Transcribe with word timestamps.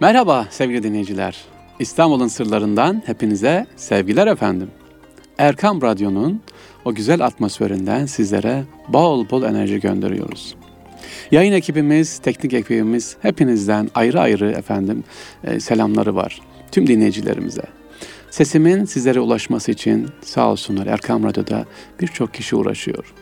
Merhaba 0.00 0.46
sevgili 0.50 0.82
dinleyiciler. 0.82 1.44
İstanbul'un 1.78 2.28
sırlarından 2.28 3.02
hepinize 3.06 3.66
sevgiler 3.76 4.26
efendim. 4.26 4.70
Erkam 5.38 5.82
Radyo'nun 5.82 6.42
o 6.84 6.94
güzel 6.94 7.24
atmosferinden 7.24 8.06
sizlere 8.06 8.64
bol 8.88 9.30
bol 9.30 9.42
enerji 9.42 9.80
gönderiyoruz. 9.80 10.54
Yayın 11.30 11.52
ekibimiz, 11.52 12.18
teknik 12.18 12.52
ekibimiz 12.52 13.16
hepinizden 13.22 13.90
ayrı 13.94 14.20
ayrı 14.20 14.50
efendim 14.50 15.04
e, 15.44 15.60
selamları 15.60 16.14
var. 16.16 16.40
Tüm 16.72 16.86
dinleyicilerimize. 16.86 17.64
Sesimin 18.30 18.84
sizlere 18.84 19.20
ulaşması 19.20 19.70
için 19.70 20.08
sağ 20.20 20.50
olsunlar 20.50 20.86
Erkam 20.86 21.24
Radyo'da 21.24 21.64
birçok 22.00 22.34
kişi 22.34 22.56
uğraşıyor. 22.56 23.14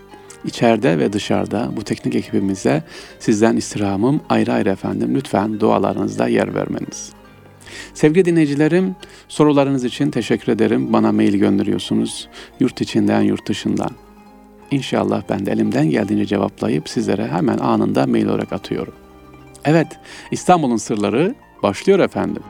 İçeride 0.45 0.99
ve 0.99 1.13
dışarıda 1.13 1.71
bu 1.77 1.85
teknik 1.85 2.15
ekibimize 2.15 2.83
sizden 3.19 3.57
istirhamım 3.57 4.21
ayrı 4.29 4.53
ayrı 4.53 4.71
efendim 4.71 5.15
lütfen 5.15 5.61
dualarınızda 5.61 6.29
yer 6.29 6.55
vermeniz. 6.55 7.13
Sevgili 7.95 8.25
dinleyicilerim, 8.25 8.97
sorularınız 9.29 9.85
için 9.85 10.11
teşekkür 10.11 10.53
ederim. 10.53 10.93
Bana 10.93 11.13
mail 11.13 11.35
gönderiyorsunuz. 11.35 12.29
Yurt 12.61 12.81
içinden, 12.81 13.21
yurt 13.23 13.49
dışından. 13.49 13.91
İnşallah 14.71 15.23
ben 15.29 15.47
de 15.47 15.53
elimden 15.53 15.91
geldiğince 15.91 16.27
cevaplayıp 16.27 16.89
sizlere 16.89 17.29
hemen 17.29 17.59
anında 17.59 18.07
mail 18.07 18.27
olarak 18.27 18.53
atıyorum. 18.53 18.95
Evet, 19.65 19.89
İstanbul'un 20.31 20.77
sırları 20.77 21.35
başlıyor 21.63 21.99
efendim. 21.99 22.43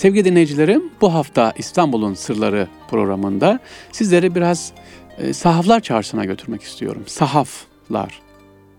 Sevgili 0.00 0.24
dinleyicilerim, 0.24 0.90
bu 1.00 1.14
hafta 1.14 1.52
İstanbul'un 1.58 2.14
Sırları 2.14 2.68
programında 2.90 3.60
sizleri 3.92 4.34
biraz 4.34 4.72
e, 5.18 5.32
sahaflar 5.32 5.80
çarşısına 5.80 6.24
götürmek 6.24 6.62
istiyorum. 6.62 7.02
Sahaflar. 7.06 8.20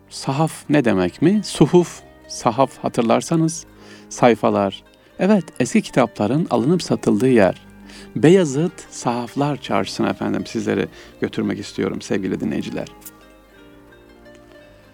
Sahaf 0.09 0.51
ne 0.69 0.85
demek 0.85 1.21
mi? 1.21 1.41
Suhuf, 1.43 2.01
sahaf 2.27 2.77
hatırlarsanız 2.77 3.65
sayfalar. 4.09 4.83
Evet, 5.19 5.43
eski 5.59 5.81
kitapların 5.81 6.47
alınıp 6.49 6.83
satıldığı 6.83 7.29
yer. 7.29 7.61
Beyazıt 8.15 8.73
Sahaflar 8.89 9.61
Çarşısı'na 9.61 10.09
efendim 10.09 10.45
sizleri 10.45 10.87
götürmek 11.21 11.59
istiyorum 11.59 12.01
sevgili 12.01 12.39
dinleyiciler. 12.39 12.87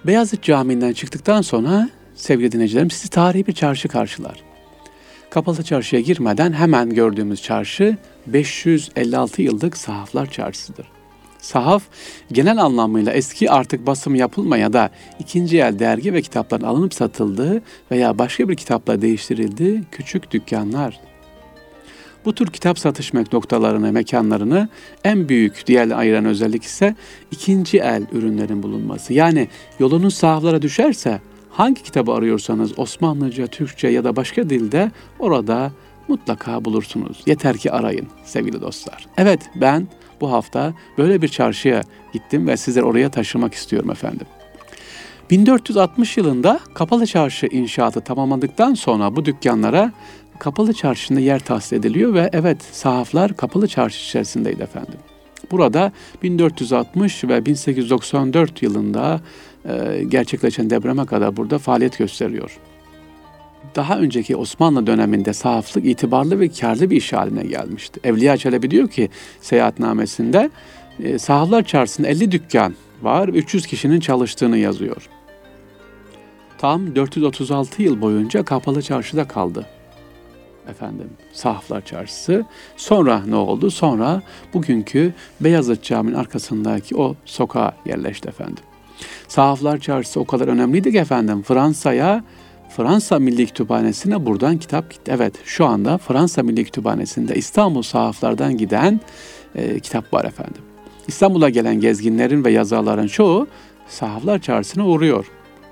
Beyazıt 0.06 0.44
Camii'nden 0.44 0.94
çıktıktan 0.94 1.42
sonra 1.42 1.90
sevgili 2.16 2.52
dinleyicilerim 2.52 2.92
sizi 2.92 3.10
tarihi 3.10 3.48
bir 3.48 3.54
çarşı 3.54 3.88
karşılar. 3.88 4.47
Kapalı 5.30 5.64
çarşıya 5.64 6.02
girmeden 6.02 6.54
hemen 6.54 6.90
gördüğümüz 6.90 7.42
çarşı 7.42 7.98
556 8.28 9.42
yıllık 9.42 9.78
sahaflar 9.78 10.32
çarşısıdır. 10.32 10.88
Sahaf 11.40 11.84
genel 12.32 12.58
anlamıyla 12.58 13.14
eski 13.14 13.52
artık 13.52 13.88
basım 13.88 14.16
yapılmaya 14.16 14.74
da 14.74 14.90
ikinci 15.20 15.58
el 15.58 15.80
dergi 15.80 16.14
ve 16.14 16.22
kitapların 16.22 16.64
alınıp 16.64 16.94
satıldığı 16.94 17.62
veya 17.92 18.18
başka 18.18 18.50
bir 18.50 18.56
kitapla 18.56 19.02
değiştirildiği 19.02 19.84
küçük 19.92 20.32
dükkanlar. 20.32 21.00
Bu 22.26 22.36
tür 22.36 22.48
kitap 22.48 22.80
satış 22.80 23.14
noktalarını, 23.14 23.92
mekanlarını 23.92 24.70
en 25.04 25.30
büyük 25.30 25.68
diğer 25.68 25.90
ayıran 25.90 26.26
özellik 26.26 26.64
ise 26.64 26.96
ikinci 27.32 27.80
el 27.80 28.04
ürünlerin 28.12 28.64
bulunması. 28.64 29.14
Yani 29.14 29.48
yolunuz 29.80 30.14
sahaflara 30.14 30.62
düşerse 30.62 31.22
hangi 31.58 31.84
kitabı 31.84 32.12
arıyorsanız 32.12 32.80
Osmanlıca, 32.80 33.48
Türkçe 33.48 33.88
ya 33.88 34.04
da 34.04 34.16
başka 34.16 34.50
dilde 34.50 34.92
orada 35.20 35.72
mutlaka 36.08 36.66
bulursunuz. 36.66 37.24
Yeter 37.26 37.58
ki 37.58 37.72
arayın 37.72 38.08
sevgili 38.26 38.62
dostlar. 38.62 39.08
Evet 39.18 39.42
ben 39.56 39.88
bu 40.22 40.32
hafta 40.32 40.74
böyle 40.98 41.22
bir 41.22 41.28
çarşıya 41.28 41.84
gittim 42.14 42.48
ve 42.48 42.58
sizleri 42.58 42.86
oraya 42.86 43.12
taşımak 43.12 43.54
istiyorum 43.54 43.92
efendim. 43.92 44.28
1460 45.30 46.18
yılında 46.18 46.60
Kapalı 46.74 47.06
Çarşı 47.08 47.48
inşaatı 47.48 48.02
tamamlandıktan 48.02 48.74
sonra 48.74 49.16
bu 49.16 49.26
dükkanlara 49.26 49.92
Kapalı 50.40 50.74
Çarşı'nda 50.74 51.20
yer 51.20 51.40
tahsis 51.40 51.74
ediliyor 51.74 52.14
ve 52.14 52.30
evet 52.34 52.62
sahaflar 52.72 53.38
Kapalı 53.38 53.68
Çarşı 53.68 54.10
içerisindeydi 54.10 54.64
efendim. 54.64 55.00
Burada 55.52 55.92
1460 56.24 57.24
ve 57.24 57.46
1894 57.46 58.64
yılında 58.64 59.22
gerçekleşen 60.08 60.70
depreme 60.70 61.06
kadar 61.06 61.38
burada 61.38 61.58
faaliyet 61.58 61.98
gösteriyor. 61.98 62.60
Daha 63.76 64.00
önceki 64.00 64.36
Osmanlı 64.36 64.88
döneminde 64.88 65.34
sahaflık 65.34 65.86
itibarlı 65.86 66.40
ve 66.40 66.50
karlı 66.50 66.90
bir 66.90 66.96
iş 66.96 67.14
haline 67.14 67.44
gelmişti. 67.44 68.00
Evliya 68.04 68.38
Çelebi 68.38 68.72
diyor 68.72 68.88
ki 68.88 69.10
seyahatnamesinde 69.42 70.50
e, 71.04 71.20
sahaflar 71.20 71.64
çarşısında 71.64 72.08
50 72.08 72.32
dükkan 72.32 72.76
var, 73.02 73.28
300 73.28 73.66
kişinin 73.66 74.00
çalıştığını 74.00 74.58
yazıyor. 74.58 75.10
Tam 76.58 76.96
436 76.96 77.84
yıl 77.84 78.02
boyunca 78.02 78.44
kapalı 78.44 78.82
çarşıda 78.82 79.28
kaldı 79.28 79.66
efendim 80.70 81.10
Sahaflar 81.34 81.86
Çarşısı. 81.86 82.46
Sonra 82.78 83.24
ne 83.28 83.36
oldu? 83.36 83.72
Sonra 83.72 84.22
bugünkü 84.54 85.14
Beyazıt 85.42 85.84
Camii'nin 85.84 86.18
arkasındaki 86.18 86.98
o 86.98 87.16
sokağa 87.26 87.72
yerleşti 87.86 88.30
efendim. 88.30 88.64
Sahaflar 89.28 89.78
Çarşısı 89.78 90.20
o 90.20 90.26
kadar 90.26 90.48
önemliydi 90.48 90.92
ki 90.92 90.98
efendim 90.98 91.44
Fransa'ya 91.44 92.24
Fransa 92.70 93.20
Milli 93.20 93.46
Kütüphanesi'ne 93.46 94.26
buradan 94.26 94.58
kitap 94.58 94.92
gitti. 94.92 95.12
Evet 95.16 95.34
şu 95.46 95.66
anda 95.66 95.98
Fransa 95.98 96.44
Milli 96.44 96.66
Kütüphanesi'nde 96.66 97.36
İstanbul 97.36 97.82
sahaflardan 97.82 98.58
giden 98.58 99.00
e, 99.56 99.80
kitap 99.80 100.14
var 100.14 100.26
efendim. 100.26 100.62
İstanbul'a 101.08 101.50
gelen 101.50 101.80
gezginlerin 101.80 102.46
ve 102.46 102.52
yazarların 102.52 103.08
çoğu 103.08 103.48
Sahaflar 103.88 104.40
Çarşısı'na 104.40 104.88
uğruyor. 104.88 105.26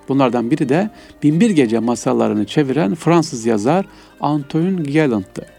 Bunlardan 0.09 0.51
biri 0.51 0.69
de 0.69 0.89
Binbir 1.23 1.49
Gece 1.49 1.79
masallarını 1.79 2.45
çeviren 2.45 2.95
Fransız 2.95 3.45
yazar 3.45 3.85
Antoine 4.21 4.91
Galland'tı. 4.91 5.54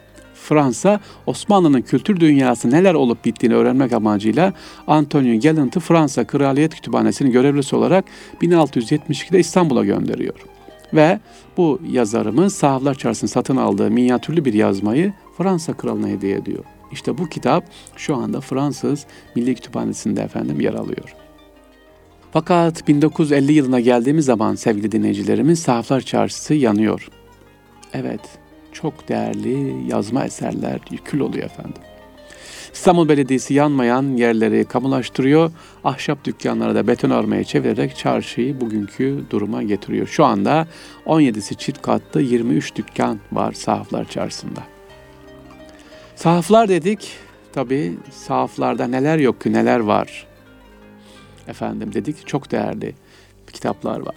Fransa, 0.47 1.01
Osmanlı'nın 1.27 1.83
kültür 1.83 2.21
dünyası 2.21 2.71
neler 2.71 2.95
olup 2.95 3.25
bittiğini 3.25 3.55
öğrenmek 3.55 3.93
amacıyla 3.93 4.53
Antonio 4.87 5.41
Galland'ı 5.41 5.81
Fransa 5.81 6.25
Kraliyet 6.25 6.75
Kütüphanesi'nin 6.75 7.33
görevlisi 7.33 7.77
olarak 7.77 8.05
1672'de 8.43 9.39
İstanbul'a 9.39 9.85
gönderiyor. 9.85 10.35
Ve 10.95 11.21
bu 11.57 11.81
yazarımız 11.91 12.55
Sahaflar 12.55 12.95
Çarşısı'nın 12.95 13.31
satın 13.31 13.57
aldığı 13.57 13.91
minyatürlü 13.91 14.45
bir 14.45 14.55
yazmayı 14.55 15.13
Fransa 15.39 15.73
kralına 15.73 16.09
hediye 16.09 16.37
ediyor. 16.37 16.65
İşte 16.93 17.19
bu 17.19 17.29
kitap 17.29 17.65
şu 17.97 18.17
anda 18.17 18.41
Fransız 18.41 19.07
Milli 19.35 19.55
Kütüphanesi'nde 19.55 20.23
efendim 20.23 20.61
yer 20.61 20.75
alıyor. 20.75 21.15
Fakat 22.33 22.89
1950 22.89 23.53
yılına 23.53 23.81
geldiğimiz 23.81 24.25
zaman 24.25 24.55
sevgili 24.55 24.93
dinleyicilerimiz 24.93 25.59
Sahaflar 25.59 26.01
Çarşısı 26.01 26.55
yanıyor. 26.55 27.09
Evet, 27.93 28.21
çok 28.83 29.09
değerli 29.09 29.89
yazma 29.91 30.25
eserler 30.25 30.81
yükül 30.91 31.21
oluyor 31.21 31.45
efendim. 31.45 31.83
İstanbul 32.73 33.09
Belediyesi 33.09 33.55
yanmayan 33.55 34.17
yerleri 34.17 34.65
kamulaştırıyor, 34.65 35.53
ahşap 35.85 36.25
dükkanları 36.25 36.75
da 36.75 36.87
beton 36.87 37.11
armaya 37.11 37.45
çevirerek 37.45 37.97
çarşıyı 37.97 38.61
bugünkü 38.61 39.25
duruma 39.31 39.63
getiriyor. 39.63 40.07
Şu 40.07 40.25
anda 40.25 40.67
17'si 41.07 41.57
çift 41.57 41.83
katlı 41.83 42.23
23 42.23 42.77
dükkan 42.77 43.21
var 43.33 43.53
Sahaflar 43.53 44.09
Çarşısı'nda. 44.09 44.63
Sahaflar 46.17 46.69
dedik, 46.69 47.13
tabi 47.53 47.95
sahaflarda 48.11 48.87
neler 48.87 49.19
yok 49.19 49.41
ki 49.41 49.53
neler 49.53 49.81
var. 49.81 50.27
Efendim 51.49 51.95
dedik 51.95 52.27
çok 52.27 52.51
değerli 52.51 52.95
kitaplar 53.53 54.01
var. 54.01 54.17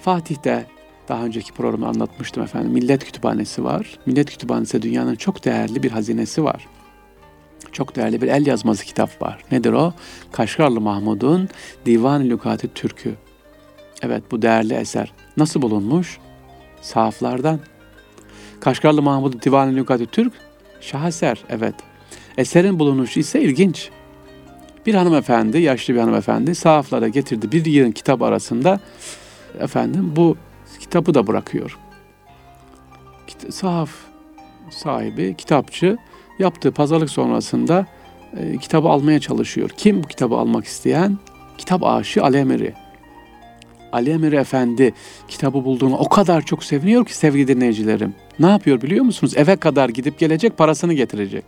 Fatih'te 0.00 0.66
daha 1.08 1.24
önceki 1.24 1.52
programda 1.52 1.86
anlatmıştım 1.86 2.42
efendim. 2.42 2.70
Millet 2.70 3.04
Kütüphanesi 3.04 3.64
var. 3.64 3.98
Millet 4.06 4.30
Kütüphanesi 4.30 4.82
dünyanın 4.82 5.14
çok 5.14 5.44
değerli 5.44 5.82
bir 5.82 5.90
hazinesi 5.90 6.44
var. 6.44 6.66
Çok 7.72 7.96
değerli 7.96 8.22
bir 8.22 8.28
el 8.28 8.46
yazması 8.46 8.84
kitap 8.84 9.22
var. 9.22 9.44
Nedir 9.52 9.72
o? 9.72 9.92
Kaşgarlı 10.32 10.80
Mahmud'un 10.80 11.48
Divan-ı 11.86 12.30
Lukati 12.30 12.74
Türkü. 12.74 13.14
Evet 14.02 14.22
bu 14.30 14.42
değerli 14.42 14.74
eser. 14.74 15.12
Nasıl 15.36 15.62
bulunmuş? 15.62 16.18
Sahaflardan. 16.82 17.60
Kaşgarlı 18.60 19.02
Mahmud'un 19.02 19.40
Divan-ı 19.40 19.76
Lukati 19.76 20.06
Türk 20.06 20.32
şaheser. 20.80 21.44
Evet. 21.48 21.74
Eserin 22.38 22.78
bulunuşu 22.78 23.20
ise 23.20 23.42
ilginç. 23.42 23.90
Bir 24.86 24.94
hanımefendi, 24.94 25.58
yaşlı 25.58 25.94
bir 25.94 25.98
hanımefendi 25.98 26.54
sahaflara 26.54 27.08
getirdi 27.08 27.52
bir 27.52 27.64
yığın 27.64 27.92
kitap 27.92 28.22
arasında 28.22 28.80
efendim 29.60 30.12
bu 30.16 30.36
kitabı 30.84 31.14
da 31.14 31.26
bırakıyor. 31.26 31.78
Sahaf 33.50 33.90
sahibi, 34.70 35.34
kitapçı 35.36 35.96
yaptığı 36.38 36.72
pazarlık 36.72 37.10
sonrasında 37.10 37.86
e, 38.36 38.58
kitabı 38.58 38.88
almaya 38.88 39.20
çalışıyor. 39.20 39.70
Kim 39.76 40.02
bu 40.02 40.08
kitabı 40.08 40.36
almak 40.36 40.64
isteyen? 40.64 41.18
Kitap 41.58 41.84
aşığı 41.84 42.22
Ali 42.22 42.36
Emiri. 42.36 42.74
Ali 43.92 44.10
Emiri 44.10 44.36
Efendi 44.36 44.94
kitabı 45.28 45.64
bulduğunu 45.64 45.96
o 45.96 46.08
kadar 46.08 46.42
çok 46.42 46.64
seviniyor 46.64 47.06
ki 47.06 47.16
sevgili 47.16 47.48
dinleyicilerim. 47.48 48.14
Ne 48.38 48.50
yapıyor 48.50 48.82
biliyor 48.82 49.04
musunuz? 49.04 49.32
Eve 49.36 49.56
kadar 49.56 49.88
gidip 49.88 50.18
gelecek 50.18 50.58
parasını 50.58 50.92
getirecek. 50.94 51.44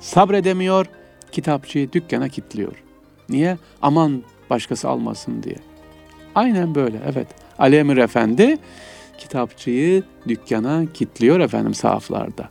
Sabredemiyor, 0.00 0.86
kitapçıyı 1.32 1.92
dükkana 1.92 2.28
kilitliyor. 2.28 2.82
Niye? 3.28 3.58
Aman 3.82 4.22
başkası 4.50 4.88
almasın 4.88 5.42
diye. 5.42 5.56
Aynen 6.34 6.74
böyle 6.74 6.96
evet. 7.12 7.45
Ali 7.58 7.76
Emir 7.76 7.96
Efendi 7.96 8.58
kitapçıyı 9.18 10.02
dükkana 10.28 10.86
kilitliyor 10.94 11.40
efendim 11.40 11.74
sahaflarda. 11.74 12.48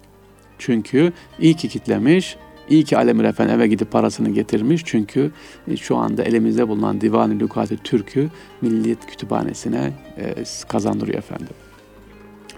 Çünkü 0.59 1.13
iyi 1.39 1.53
ki 1.53 1.69
kitlemiş, 1.69 2.37
iyi 2.69 2.83
ki 2.83 2.97
Alemir 2.97 3.23
Efendi 3.23 3.51
eve 3.51 3.67
gidip 3.67 3.91
parasını 3.91 4.29
getirmiş. 4.29 4.81
Çünkü 4.85 5.31
e, 5.67 5.77
şu 5.77 5.97
anda 5.97 6.23
elimizde 6.23 6.67
bulunan 6.67 7.01
Divan-ı 7.01 7.39
Lukati 7.39 7.77
Türk'ü 7.77 8.29
Milliyet 8.61 9.05
Kütüphanesi'ne 9.05 9.91
e, 10.17 10.35
kazandırıyor 10.67 11.17
efendim. 11.17 11.55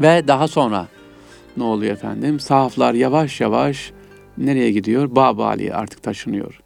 Ve 0.01 0.27
daha 0.27 0.47
sonra 0.47 0.87
ne 1.57 1.63
oluyor 1.63 1.93
efendim? 1.93 2.39
Sahaflar 2.39 2.93
yavaş 2.93 3.41
yavaş 3.41 3.91
nereye 4.37 4.71
gidiyor? 4.71 5.15
Babali'ye 5.15 5.73
artık 5.73 6.03
taşınıyor. 6.03 6.59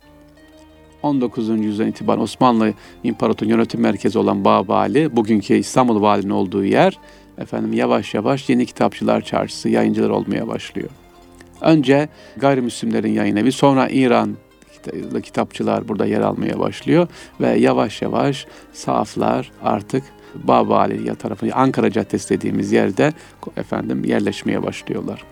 19. 1.04 1.50
yüzyıldan 1.50 1.88
itibaren 1.88 2.22
Osmanlı 2.22 2.74
İmparatorluğu 3.04 3.52
yönetim 3.52 3.82
merkezi 3.82 4.20
olan 4.20 4.46
Babali, 4.46 5.16
bugünkü 5.16 5.54
İstanbul 5.54 6.02
Vali'nin 6.02 6.30
olduğu 6.30 6.66
yer, 6.66 7.00
efendim 7.38 7.74
yavaş 7.74 8.14
yavaş 8.14 8.50
yeni 8.50 8.66
kitapçılar 8.66 9.22
çarşısı, 9.22 9.70
yayıncılar 9.70 10.10
olmaya 10.10 10.48
başlıyor. 10.48 10.90
Önce 11.62 12.10
gayrimüslimlerin 12.38 13.14
yayın 13.14 13.36
evi, 13.36 13.52
sonra 13.52 13.90
İran 13.90 14.36
kitapçılar 15.24 15.88
burada 15.88 16.06
yer 16.06 16.22
almaya 16.22 16.60
başlıyor 16.60 17.08
ve 17.42 17.50
yavaş 17.50 18.02
yavaş 18.02 18.48
sahaflar 18.74 19.52
artık 19.64 20.04
Baba 20.36 20.78
Aliye 20.78 21.16
tarafı 21.16 21.48
Ankara 21.54 21.92
Caddesi 21.92 22.30
dediğimiz 22.30 22.72
yerde 22.72 23.14
efendim 23.58 24.04
yerleşmeye 24.06 24.64
başlıyorlar. 24.64 25.24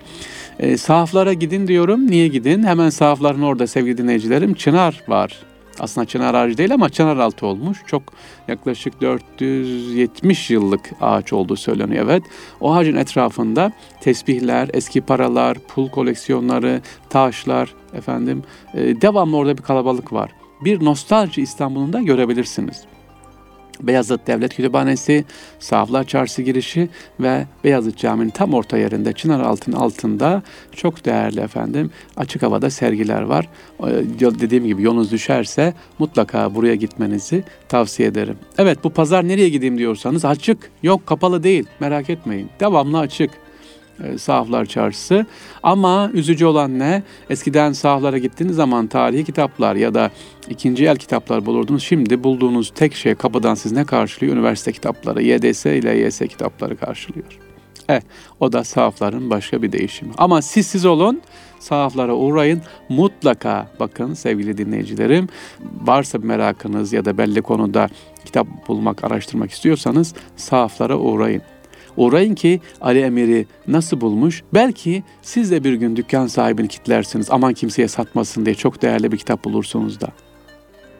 E, 0.60 0.77
sahaflara 0.77 1.33
gidin 1.33 1.68
diyorum. 1.68 2.07
Niye 2.07 2.27
gidin? 2.27 2.63
Hemen 2.63 2.89
sahafların 2.89 3.42
orada 3.42 3.68
sevgili 3.68 3.98
dinleyicilerim 3.98 4.54
Çınar 4.54 5.04
var. 5.07 5.39
Aslında 5.79 6.07
çınar 6.07 6.33
ağacı 6.33 6.57
değil 6.57 6.73
ama 6.73 6.89
çınar 6.89 7.17
altı 7.17 7.45
olmuş. 7.45 7.77
Çok 7.85 8.03
yaklaşık 8.47 9.01
470 9.01 10.49
yıllık 10.49 10.91
ağaç 11.01 11.33
olduğu 11.33 11.55
söyleniyor. 11.55 12.05
Evet. 12.05 12.23
O 12.61 12.73
ağacın 12.73 12.95
etrafında 12.95 13.71
tesbihler, 14.01 14.69
eski 14.73 15.01
paralar, 15.01 15.57
pul 15.59 15.89
koleksiyonları, 15.89 16.81
taşlar 17.09 17.73
efendim 17.93 18.43
e, 18.73 19.01
devamlı 19.01 19.37
orada 19.37 19.57
bir 19.57 19.63
kalabalık 19.63 20.13
var. 20.13 20.31
Bir 20.61 20.85
nostalji 20.85 21.41
İstanbul'un 21.41 21.93
da 21.93 22.01
görebilirsiniz. 22.01 22.83
Beyazıt 23.81 24.27
Devlet 24.27 24.55
Kütüphanesi, 24.55 25.25
Sahaflar 25.59 26.03
Çarşı 26.03 26.41
girişi 26.41 26.89
ve 27.19 27.45
Beyazıt 27.63 27.97
Camii'nin 27.97 28.29
tam 28.29 28.53
orta 28.53 28.77
yerinde 28.77 29.13
Çınar 29.13 29.39
Altın 29.39 29.71
altında 29.71 30.41
çok 30.75 31.05
değerli 31.05 31.39
efendim 31.39 31.91
açık 32.17 32.43
havada 32.43 32.69
sergiler 32.69 33.21
var. 33.21 33.49
Ee, 33.83 33.85
dediğim 34.19 34.65
gibi 34.65 34.81
yolunuz 34.81 35.11
düşerse 35.11 35.73
mutlaka 35.99 36.55
buraya 36.55 36.75
gitmenizi 36.75 37.43
tavsiye 37.69 38.09
ederim. 38.09 38.37
Evet 38.57 38.83
bu 38.83 38.89
pazar 38.89 39.27
nereye 39.27 39.49
gideyim 39.49 39.77
diyorsanız 39.77 40.25
açık. 40.25 40.71
Yok 40.83 41.07
kapalı 41.07 41.43
değil 41.43 41.65
merak 41.79 42.09
etmeyin. 42.09 42.49
Devamlı 42.59 42.99
açık 42.99 43.31
e, 44.04 44.18
sahaflar 44.18 44.66
çarşısı. 44.66 45.25
Ama 45.63 46.10
üzücü 46.13 46.46
olan 46.46 46.80
ne? 46.80 47.04
Eskiden 47.30 47.72
sahaflara 47.72 48.18
gittiğiniz 48.18 48.56
zaman 48.56 48.88
tarihi 48.88 49.24
kitaplar 49.24 49.75
ya 49.75 49.94
da 49.94 50.12
ikinci 50.50 50.86
el 50.86 50.98
kitaplar 50.98 51.46
bulurdunuz. 51.46 51.84
Şimdi 51.84 52.24
bulduğunuz 52.24 52.72
tek 52.75 52.96
şey 52.96 53.16
kapıdan 53.16 53.56
siz 53.56 53.72
ne 53.72 53.86
karşılıyor? 53.86 54.34
Üniversite 54.34 54.72
kitapları, 54.72 55.24
YDS 55.24 55.66
ile 55.66 55.98
YS 55.98 56.19
kitapları 56.19 56.78
karşılıyor. 56.78 57.40
Evet, 57.90 58.04
o 58.40 58.51
da 58.51 58.63
sahafların 58.63 59.30
başka 59.30 59.62
bir 59.62 59.72
değişimi. 59.72 60.12
Ama 60.18 60.42
siz 60.42 60.68
siz 60.68 60.86
olun, 60.86 61.22
sahaflara 61.60 62.13
uğrayın. 62.13 62.62
Mutlaka 62.90 63.68
bakın 63.80 64.13
sevgili 64.13 64.57
dinleyicilerim, 64.57 65.28
varsa 65.81 66.22
bir 66.22 66.28
merakınız 66.28 66.94
ya 66.94 67.06
da 67.06 67.18
belli 67.18 67.42
konuda 67.42 67.90
kitap 68.25 68.48
bulmak, 68.68 69.04
araştırmak 69.04 69.51
istiyorsanız 69.51 70.13
sahaflara 70.36 70.98
uğrayın. 70.98 71.42
Uğrayın 71.97 72.36
ki 72.36 72.62
Ali 72.81 73.00
Emir'i 73.00 73.45
nasıl 73.68 74.01
bulmuş? 74.01 74.44
Belki 74.53 75.03
siz 75.21 75.51
de 75.51 75.63
bir 75.63 75.74
gün 75.74 75.95
dükkan 75.95 76.27
sahibini 76.27 76.68
kitlersiniz. 76.68 77.27
Aman 77.31 77.53
kimseye 77.53 77.88
satmasın 77.88 78.45
diye 78.45 78.56
çok 78.56 78.81
değerli 78.81 79.12
bir 79.12 79.18
kitap 79.18 79.44
bulursunuz 79.44 80.01
da. 80.01 80.07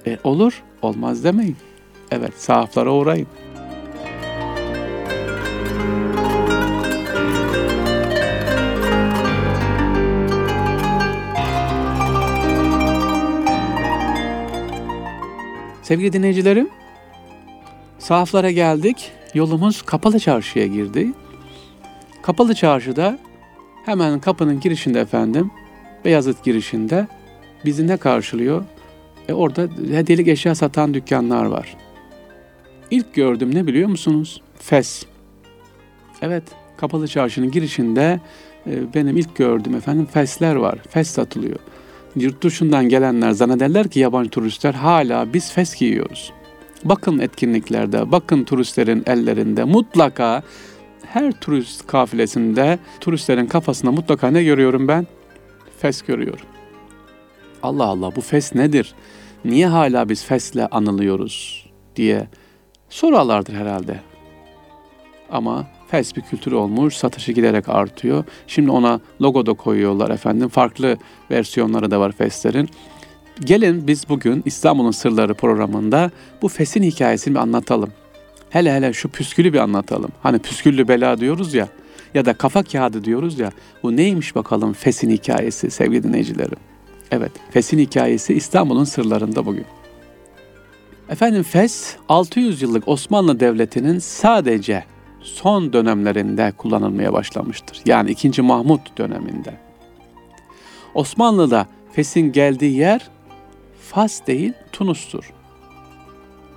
E, 0.08 0.18
olur, 0.24 0.64
olmaz 0.82 1.24
demeyin. 1.24 1.58
Evet, 2.12 2.34
sahaflara 2.38 2.94
uğrayın. 2.94 3.28
Sevgili 15.84 16.14
dinleyicilerim, 16.14 16.70
sahaflara 18.00 18.52
geldik 18.52 19.12
yolumuz 19.34 19.82
Kapalı 19.82 20.20
Çarşı'ya 20.20 20.68
girdi. 20.68 21.14
Kapalı 22.22 22.56
Çarşı'da 22.56 23.20
hemen 23.86 24.20
kapının 24.20 24.60
girişinde 24.60 25.00
efendim, 25.00 25.52
Beyazıt 26.06 26.44
girişinde 26.44 27.08
bizi 27.66 27.88
ne 27.88 27.98
karşılıyor? 27.98 28.66
E 29.30 29.34
orada 29.34 29.68
hediyelik 29.92 30.28
eşya 30.28 30.56
satan 30.56 30.94
dükkanlar 30.94 31.46
var. 31.46 31.78
İlk 32.92 33.14
gördüm 33.14 33.56
ne 33.56 33.68
biliyor 33.68 33.90
musunuz? 33.90 34.42
Fes. 34.60 35.06
Evet, 36.22 36.44
Kapalı 36.78 37.08
Çarşı'nın 37.08 37.52
girişinde 37.52 38.20
e, 38.68 38.94
benim 38.94 39.18
ilk 39.18 39.36
gördüğüm 39.36 39.76
efendim 39.76 40.06
fesler 40.06 40.56
var. 40.56 40.80
Fes 40.90 41.10
satılıyor. 41.10 41.60
Yurt 42.16 42.44
dışından 42.44 42.90
gelenler 42.90 43.32
zannederler 43.32 43.88
ki 43.88 44.00
yabancı 44.00 44.30
turistler 44.30 44.74
hala 44.74 45.34
biz 45.34 45.52
fes 45.52 45.76
giyiyoruz. 45.76 46.32
Bakın 46.84 47.20
etkinliklerde, 47.20 48.12
bakın 48.12 48.44
turistlerin 48.44 49.04
ellerinde 49.08 49.64
mutlaka 49.64 50.44
her 51.06 51.32
turist 51.32 51.88
kafilesinde 51.88 52.80
turistlerin 53.00 53.46
kafasında 53.46 53.92
mutlaka 53.92 54.28
ne 54.28 54.44
görüyorum 54.44 54.88
ben? 54.88 55.08
Fes 55.80 56.02
görüyorum. 56.02 56.46
Allah 57.64 57.86
Allah 57.86 58.16
bu 58.16 58.22
fes 58.22 58.56
nedir? 58.56 58.94
Niye 59.46 59.68
hala 59.68 60.10
biz 60.10 60.26
fesle 60.26 60.68
anılıyoruz 60.68 61.66
diye 61.96 62.28
sorulardır 62.90 63.54
herhalde. 63.54 64.00
Ama 65.32 65.68
fes 65.88 66.16
bir 66.16 66.22
kültür 66.22 66.52
olmuş, 66.52 66.96
satışı 66.96 67.32
giderek 67.32 67.70
artıyor. 67.70 68.24
Şimdi 68.48 68.72
ona 68.72 69.00
logo 69.22 69.46
da 69.46 69.54
koyuyorlar 69.54 70.10
efendim. 70.10 70.50
Farklı 70.50 70.98
versiyonları 71.32 71.92
da 71.92 72.00
var 72.00 72.12
feslerin. 72.12 72.70
Gelin 73.46 73.88
biz 73.88 74.10
bugün 74.10 74.44
İstanbul'un 74.46 74.92
Sırları 74.92 75.34
programında 75.34 76.12
bu 76.42 76.48
Fes'in 76.48 76.84
hikayesini 76.84 77.36
bir 77.36 77.40
anlatalım. 77.40 77.90
Hele 78.50 78.74
hele 78.74 78.94
şu 78.94 79.10
püskülü 79.10 79.54
bir 79.54 79.60
anlatalım. 79.60 80.12
Hani 80.24 80.40
püsküllü 80.40 80.88
bela 80.88 81.20
diyoruz 81.20 81.54
ya 81.54 81.68
ya 82.14 82.26
da 82.26 82.34
kafa 82.34 82.64
kağıdı 82.64 83.04
diyoruz 83.04 83.40
ya. 83.40 83.52
Bu 83.84 83.98
neymiş 83.98 84.36
bakalım 84.36 84.74
Fes'in 84.74 85.10
hikayesi 85.10 85.72
sevgili 85.72 86.04
dinleyicilerim. 86.04 86.58
Evet, 87.12 87.32
Fes'in 87.52 87.80
hikayesi 87.80 88.34
İstanbul'un 88.34 88.84
sırlarında 88.84 89.46
bugün. 89.46 89.66
Efendim 91.10 91.44
Fes 91.44 91.96
600 92.10 92.62
yıllık 92.62 92.88
Osmanlı 92.88 93.40
Devleti'nin 93.40 94.00
sadece 94.00 94.84
son 95.22 95.74
dönemlerinde 95.74 96.54
kullanılmaya 96.58 97.14
başlamıştır. 97.14 97.82
Yani 97.86 98.12
2. 98.12 98.42
Mahmut 98.42 98.98
döneminde. 98.98 99.54
Osmanlı'da 100.94 101.68
Fes'in 101.94 102.32
geldiği 102.32 102.76
yer 102.76 103.10
Fas 103.90 104.28
değil 104.28 104.54
Tunus'tur. 104.72 105.34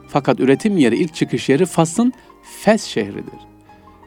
Fakat 0.09 0.41
üretim 0.41 0.77
yeri 0.77 0.97
ilk 0.97 1.15
çıkış 1.15 1.49
yeri 1.49 1.67
Fas'ın 1.67 2.13
Fes 2.63 2.85
şehridir. 2.85 3.41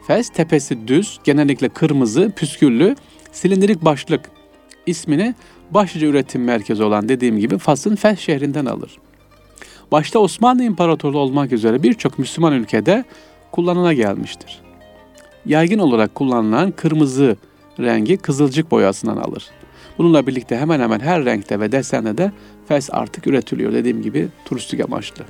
Fes 0.06 0.28
tepesi 0.28 0.88
düz, 0.88 1.20
genellikle 1.24 1.68
kırmızı, 1.68 2.32
püsküllü, 2.36 2.96
silindirik 3.32 3.84
başlık 3.84 4.30
ismini 4.86 5.34
başlıca 5.70 6.06
üretim 6.06 6.44
merkezi 6.44 6.82
olan 6.82 7.08
dediğim 7.08 7.38
gibi 7.38 7.58
Fas'ın 7.58 7.96
Fes 7.96 8.18
şehrinden 8.18 8.66
alır. 8.66 8.98
Başta 9.92 10.18
Osmanlı 10.18 10.62
İmparatorluğu 10.62 11.18
olmak 11.18 11.52
üzere 11.52 11.82
birçok 11.82 12.18
Müslüman 12.18 12.52
ülkede 12.52 13.04
kullanıla 13.52 13.92
gelmiştir. 13.92 14.60
Yaygın 15.46 15.78
olarak 15.78 16.14
kullanılan 16.14 16.70
kırmızı 16.70 17.36
rengi 17.80 18.16
kızılcık 18.16 18.70
boyasından 18.70 19.16
alır. 19.16 19.50
Bununla 19.98 20.26
birlikte 20.26 20.56
hemen 20.56 20.80
hemen 20.80 21.00
her 21.00 21.24
renkte 21.24 21.60
ve 21.60 21.72
desende 21.72 22.18
de 22.18 22.32
fes 22.68 22.88
artık 22.92 23.26
üretiliyor. 23.26 23.72
Dediğim 23.72 24.02
gibi 24.02 24.28
turistik 24.44 24.80
amaçlı. 24.80 25.24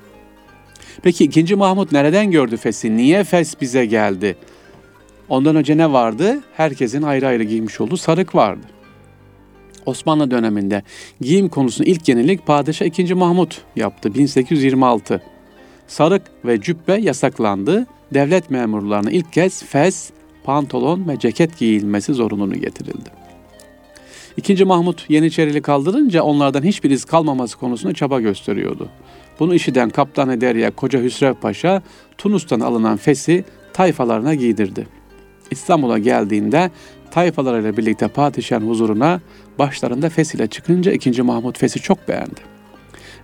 Peki 1.02 1.24
2. 1.24 1.56
Mahmut 1.56 1.92
nereden 1.92 2.30
gördü 2.30 2.56
fesi? 2.56 2.96
Niye 2.96 3.24
fes 3.24 3.60
bize 3.60 3.86
geldi? 3.86 4.36
Ondan 5.28 5.56
önce 5.56 5.76
ne 5.76 5.92
vardı? 5.92 6.40
Herkesin 6.56 7.02
ayrı 7.02 7.26
ayrı 7.26 7.42
giymiş 7.42 7.80
olduğu 7.80 7.96
sarık 7.96 8.34
vardı. 8.34 8.66
Osmanlı 9.86 10.30
döneminde 10.30 10.82
giyim 11.20 11.48
konusunda 11.48 11.90
ilk 11.90 12.08
yenilik 12.08 12.46
Padişah 12.46 12.86
2. 12.86 13.14
Mahmut 13.14 13.62
yaptı 13.76 14.14
1826. 14.14 15.22
Sarık 15.86 16.22
ve 16.44 16.60
cübbe 16.60 16.94
yasaklandı. 16.94 17.86
Devlet 18.14 18.50
memurlarına 18.50 19.10
ilk 19.10 19.32
kez 19.32 19.64
fes, 19.64 20.10
pantolon 20.44 21.08
ve 21.08 21.18
ceket 21.18 21.58
giyilmesi 21.58 22.14
zorunluluğu 22.14 22.54
getirildi. 22.54 23.10
İkinci 24.36 24.64
Mahmut 24.64 25.10
Yeniçerili 25.10 25.62
kaldırınca 25.62 26.22
onlardan 26.22 26.62
hiçbir 26.62 26.90
iz 26.90 27.04
kalmaması 27.04 27.58
konusunda 27.58 27.94
çaba 27.94 28.20
gösteriyordu. 28.20 28.88
Bunu 29.40 29.54
işiden 29.54 29.90
Kaptan 29.90 30.40
Derya 30.40 30.70
Koca 30.70 31.02
Hüsrev 31.02 31.34
Paşa 31.34 31.82
Tunus'tan 32.18 32.60
alınan 32.60 32.96
fesi 32.96 33.44
tayfalarına 33.72 34.34
giydirdi. 34.34 34.86
İstanbul'a 35.50 35.98
geldiğinde 35.98 36.70
tayfalarıyla 37.10 37.76
birlikte 37.76 38.08
padişahın 38.08 38.68
huzuruna 38.68 39.20
başlarında 39.58 40.08
fes 40.08 40.34
ile 40.34 40.46
çıkınca 40.46 40.92
2. 40.92 41.22
Mahmut 41.22 41.58
fesi 41.58 41.80
çok 41.80 42.08
beğendi. 42.08 42.40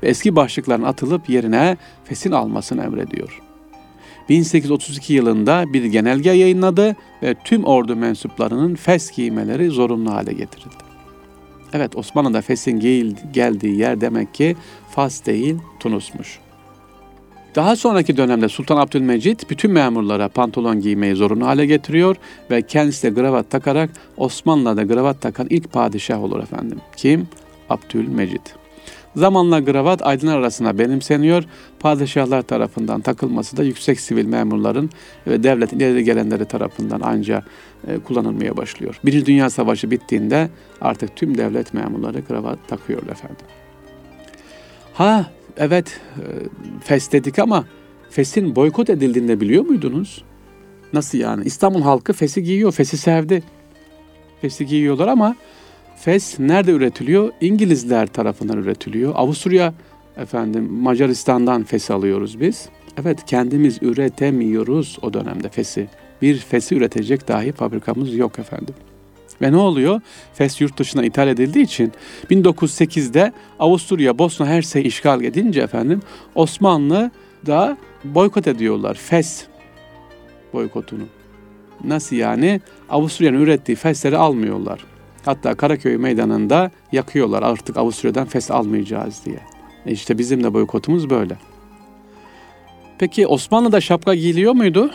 Ve 0.02 0.08
eski 0.08 0.36
başlıkların 0.36 0.82
atılıp 0.82 1.28
yerine 1.28 1.76
fesin 2.04 2.32
almasını 2.32 2.84
emrediyor. 2.84 3.40
1832 4.28 5.12
yılında 5.12 5.72
bir 5.72 5.84
genelge 5.84 6.30
yayınladı 6.30 6.96
ve 7.22 7.34
tüm 7.44 7.64
ordu 7.64 7.96
mensuplarının 7.96 8.74
fes 8.74 9.10
giymeleri 9.10 9.70
zorunlu 9.70 10.10
hale 10.10 10.32
getirildi. 10.32 10.81
Evet 11.72 11.96
Osmanlı'da 11.96 12.40
fesin 12.40 12.80
geldiği 13.32 13.78
yer 13.78 14.00
demek 14.00 14.34
ki 14.34 14.56
Fas 14.90 15.26
değil 15.26 15.56
Tunus'muş. 15.80 16.38
Daha 17.54 17.76
sonraki 17.76 18.16
dönemde 18.16 18.48
Sultan 18.48 18.76
Abdülmecit 18.76 19.50
bütün 19.50 19.70
memurlara 19.70 20.28
pantolon 20.28 20.80
giymeyi 20.80 21.14
zorunlu 21.14 21.46
hale 21.46 21.66
getiriyor 21.66 22.16
ve 22.50 22.62
kendisi 22.62 23.02
de 23.02 23.20
gravat 23.20 23.50
takarak 23.50 23.90
Osmanlı'da 24.16 24.82
gravat 24.82 25.20
takan 25.20 25.46
ilk 25.50 25.72
padişah 25.72 26.22
olur 26.22 26.42
efendim. 26.42 26.78
Kim? 26.96 27.28
Abdülmecit. 27.70 28.61
Zamanla 29.16 29.60
gravat 29.60 30.06
aydınlar 30.06 30.38
arasında 30.38 30.78
benimseniyor. 30.78 31.44
Padişahlar 31.80 32.42
tarafından 32.42 33.00
takılması 33.00 33.56
da 33.56 33.62
yüksek 33.62 34.00
sivil 34.00 34.26
memurların 34.26 34.90
ve 35.26 35.42
devletin 35.42 35.76
ileri 35.76 36.04
gelenleri 36.04 36.44
tarafından 36.44 37.00
anca 37.00 37.42
e, 37.88 37.98
kullanılmaya 37.98 38.56
başlıyor. 38.56 39.00
Birinci 39.04 39.26
Dünya 39.26 39.50
Savaşı 39.50 39.90
bittiğinde 39.90 40.48
artık 40.80 41.16
tüm 41.16 41.38
devlet 41.38 41.74
memurları 41.74 42.20
gravat 42.20 42.58
takıyor 42.68 43.02
efendim. 43.02 43.46
Ha 44.94 45.26
evet 45.56 46.00
e, 46.16 46.22
fes 46.84 47.12
dedik 47.12 47.38
ama 47.38 47.64
fesin 48.10 48.56
boykot 48.56 48.90
edildiğini 48.90 49.28
de 49.28 49.40
biliyor 49.40 49.64
muydunuz? 49.64 50.24
Nasıl 50.92 51.18
yani? 51.18 51.44
İstanbul 51.44 51.82
halkı 51.82 52.12
fesi 52.12 52.42
giyiyor, 52.42 52.72
fesi 52.72 52.98
sevdi. 52.98 53.42
Fesi 54.40 54.66
giyiyorlar 54.66 55.08
ama 55.08 55.36
fes 56.04 56.38
nerede 56.38 56.70
üretiliyor? 56.70 57.32
İngilizler 57.40 58.06
tarafından 58.06 58.58
üretiliyor. 58.58 59.12
Avusturya 59.16 59.74
efendim 60.16 60.72
Macaristan'dan 60.72 61.64
fes 61.64 61.90
alıyoruz 61.90 62.40
biz. 62.40 62.68
Evet 63.00 63.24
kendimiz 63.26 63.78
üretemiyoruz 63.82 64.98
o 65.02 65.14
dönemde 65.14 65.48
fesi. 65.48 65.88
Bir 66.22 66.38
fesi 66.38 66.74
üretecek 66.74 67.28
dahi 67.28 67.52
fabrikamız 67.52 68.14
yok 68.14 68.38
efendim. 68.38 68.74
Ve 69.42 69.52
ne 69.52 69.56
oluyor? 69.56 70.00
Fes 70.34 70.60
yurt 70.60 70.78
dışına 70.78 71.04
ithal 71.04 71.28
edildiği 71.28 71.64
için 71.64 71.92
1908'de 72.30 73.32
Avusturya, 73.58 74.18
Bosna 74.18 74.46
Hersey 74.46 74.86
işgal 74.86 75.24
edince 75.24 75.60
efendim 75.60 76.00
Osmanlı 76.34 77.10
da 77.46 77.76
boykot 78.04 78.46
ediyorlar 78.46 78.94
Fes 78.94 79.44
boykotunu. 80.52 81.04
Nasıl 81.84 82.16
yani? 82.16 82.60
Avusturya'nın 82.90 83.40
ürettiği 83.40 83.76
fesleri 83.76 84.16
almıyorlar. 84.16 84.91
Hatta 85.24 85.54
Karaköy 85.54 85.96
meydanında 85.96 86.70
yakıyorlar 86.92 87.42
artık 87.42 87.76
Avusturya'dan 87.76 88.26
fes 88.26 88.50
almayacağız 88.50 89.24
diye. 89.24 89.40
E 89.86 89.92
işte 89.92 90.18
bizim 90.18 90.44
de 90.44 90.54
boykotumuz 90.54 91.10
böyle. 91.10 91.36
Peki 92.98 93.26
Osmanlı'da 93.26 93.80
şapka 93.80 94.14
giyiliyor 94.14 94.52
muydu? 94.52 94.90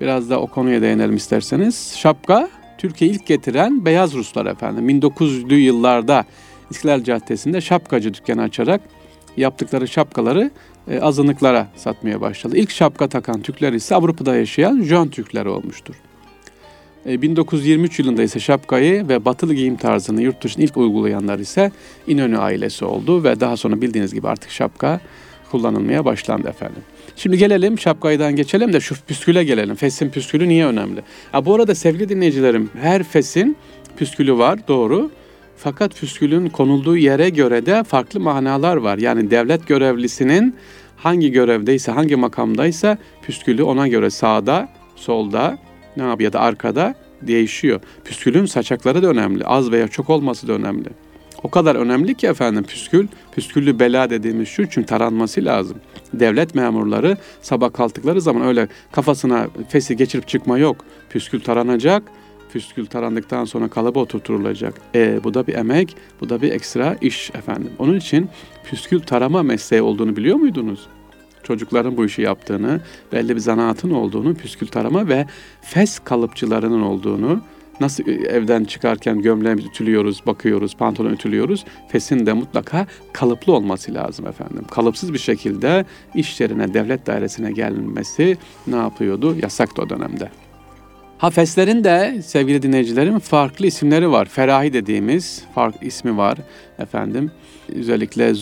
Biraz 0.00 0.30
da 0.30 0.40
o 0.40 0.46
konuya 0.46 0.82
değinelim 0.82 1.16
isterseniz. 1.16 1.94
Şapka 1.96 2.48
Türkiye 2.78 3.10
ilk 3.10 3.26
getiren 3.26 3.84
beyaz 3.84 4.14
Ruslar 4.14 4.46
efendim. 4.46 4.88
1900'lü 4.88 5.54
yıllarda 5.54 6.24
İstiklal 6.70 7.04
Caddesi'nde 7.04 7.60
şapkacı 7.60 8.14
dükkanı 8.14 8.42
açarak 8.42 8.80
yaptıkları 9.36 9.88
şapkaları 9.88 10.50
e, 10.88 11.00
azınlıklara 11.00 11.68
satmaya 11.76 12.20
başladı. 12.20 12.56
İlk 12.56 12.70
şapka 12.70 13.08
takan 13.08 13.42
Türkler 13.42 13.72
ise 13.72 13.94
Avrupa'da 13.94 14.36
yaşayan 14.36 14.82
Jön 14.82 15.08
Türkler 15.08 15.46
olmuştur. 15.46 15.94
1923 17.06 18.00
e, 18.00 18.02
yılında 18.02 18.22
ise 18.22 18.40
şapkayı 18.40 19.08
ve 19.08 19.24
batılı 19.24 19.54
giyim 19.54 19.76
tarzını 19.76 20.22
yurt 20.22 20.44
dışında 20.44 20.64
ilk 20.64 20.76
uygulayanlar 20.76 21.38
ise 21.38 21.72
İnönü 22.06 22.38
ailesi 22.38 22.84
oldu 22.84 23.24
ve 23.24 23.40
daha 23.40 23.56
sonra 23.56 23.80
bildiğiniz 23.80 24.14
gibi 24.14 24.28
artık 24.28 24.50
şapka 24.50 25.00
kullanılmaya 25.50 26.04
başlandı 26.04 26.48
efendim. 26.48 26.82
Şimdi 27.16 27.38
gelelim 27.38 27.78
şapkaydan 27.78 28.36
geçelim 28.36 28.72
de 28.72 28.80
şu 28.80 28.94
püsküle 29.06 29.44
gelelim. 29.44 29.74
Fesin 29.74 30.10
püskülü 30.10 30.48
niye 30.48 30.66
önemli? 30.66 31.02
Ha, 31.32 31.44
bu 31.44 31.54
arada 31.54 31.74
sevgili 31.74 32.08
dinleyicilerim 32.08 32.70
her 32.80 33.02
fesin 33.02 33.56
püskülü 33.96 34.38
var 34.38 34.68
doğru. 34.68 35.10
Fakat 35.56 36.00
püskülün 36.00 36.48
konulduğu 36.48 36.96
yere 36.96 37.28
göre 37.30 37.66
de 37.66 37.84
farklı 37.84 38.20
manalar 38.20 38.76
var. 38.76 38.98
Yani 38.98 39.30
devlet 39.30 39.66
görevlisinin 39.66 40.54
hangi 40.96 41.30
görevdeyse, 41.30 41.92
hangi 41.92 42.16
makamdaysa 42.16 42.98
püskülü 43.22 43.62
ona 43.62 43.88
göre 43.88 44.10
sağda, 44.10 44.68
solda, 44.96 45.58
ne 45.96 46.02
yapıyor 46.02 46.20
ya 46.20 46.32
da 46.32 46.40
arkada 46.40 46.94
değişiyor. 47.22 47.80
Püskülün 48.04 48.46
saçakları 48.46 49.02
da 49.02 49.06
önemli. 49.06 49.44
Az 49.44 49.70
veya 49.70 49.88
çok 49.88 50.10
olması 50.10 50.48
da 50.48 50.52
önemli. 50.52 50.88
O 51.42 51.50
kadar 51.50 51.76
önemli 51.76 52.14
ki 52.14 52.26
efendim 52.26 52.64
püskül, 52.64 53.06
püsküllü 53.32 53.78
bela 53.78 54.10
dediğimiz 54.10 54.48
şu 54.48 54.70
çünkü 54.70 54.86
taranması 54.86 55.44
lazım. 55.44 55.76
Devlet 56.12 56.54
memurları 56.54 57.16
sabah 57.42 57.72
kalktıkları 57.72 58.20
zaman 58.20 58.42
öyle 58.46 58.68
kafasına 58.92 59.48
fesi 59.68 59.96
geçirip 59.96 60.28
çıkma 60.28 60.58
yok. 60.58 60.84
Püskül 61.10 61.40
taranacak, 61.40 62.02
püskül 62.52 62.86
tarandıktan 62.86 63.44
sonra 63.44 63.68
kalıba 63.68 64.00
oturtulacak. 64.00 64.74
E, 64.94 65.24
bu 65.24 65.34
da 65.34 65.46
bir 65.46 65.54
emek, 65.54 65.96
bu 66.20 66.28
da 66.28 66.42
bir 66.42 66.52
ekstra 66.52 66.96
iş 67.00 67.30
efendim. 67.30 67.70
Onun 67.78 67.96
için 67.96 68.28
püskül 68.64 69.00
tarama 69.00 69.42
mesleği 69.42 69.82
olduğunu 69.82 70.16
biliyor 70.16 70.36
muydunuz? 70.36 70.86
Çocukların 71.42 71.96
bu 71.96 72.04
işi 72.04 72.22
yaptığını, 72.22 72.80
belli 73.12 73.34
bir 73.34 73.40
zanaatın 73.40 73.90
olduğunu, 73.90 74.34
püskül 74.34 74.66
tarama 74.66 75.08
ve 75.08 75.26
fes 75.62 75.98
kalıpçılarının 75.98 76.82
olduğunu, 76.82 77.42
Nasıl 77.80 78.08
e, 78.08 78.12
evden 78.12 78.64
çıkarken 78.64 79.22
gömleğimizi 79.22 79.68
ütülüyoruz, 79.68 80.22
bakıyoruz, 80.26 80.76
pantolon 80.76 81.12
ütülüyoruz. 81.12 81.64
Fesin 81.88 82.26
de 82.26 82.32
mutlaka 82.32 82.86
kalıplı 83.12 83.52
olması 83.52 83.94
lazım 83.94 84.26
efendim. 84.26 84.64
Kalıpsız 84.70 85.12
bir 85.12 85.18
şekilde 85.18 85.84
iş 86.14 86.40
yerine, 86.40 86.74
devlet 86.74 87.06
dairesine 87.06 87.52
gelmesi 87.52 88.38
ne 88.66 88.76
yapıyordu? 88.76 89.36
Yasaktı 89.42 89.82
o 89.82 89.90
dönemde. 89.90 90.30
Ha 91.20 91.30
feslerin 91.30 91.84
de 91.84 92.22
sevgili 92.22 92.62
dinleyicilerim 92.62 93.18
farklı 93.18 93.66
isimleri 93.66 94.10
var. 94.10 94.24
Ferahi 94.26 94.72
dediğimiz 94.72 95.42
fark 95.54 95.74
ismi 95.82 96.16
var 96.16 96.38
efendim. 96.78 97.30
Özellikle 97.76 98.32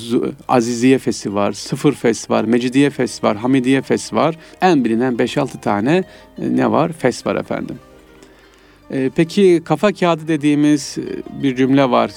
Aziziye 0.49 0.99
Fesi 0.99 1.35
var, 1.35 1.53
Sıfır 1.53 1.93
Fes 1.93 2.31
var, 2.31 2.45
Mecidiye 2.45 2.91
Fes 2.91 3.25
var, 3.25 3.37
Hamidiye 3.37 3.83
Fes 3.83 4.13
var. 4.13 4.37
En 4.61 4.85
bilinen 4.85 5.15
5-6 5.15 5.61
tane 5.61 6.05
e, 6.39 6.57
ne 6.57 6.71
var? 6.71 6.93
Fes 6.93 7.27
var 7.27 7.37
efendim. 7.37 7.79
Ee, 8.91 9.11
peki 9.17 9.63
kafa 9.65 9.93
kağıdı 9.93 10.29
dediğimiz 10.29 10.99
e, 10.99 11.43
bir 11.43 11.57
cümle 11.57 11.91
var. 11.91 12.11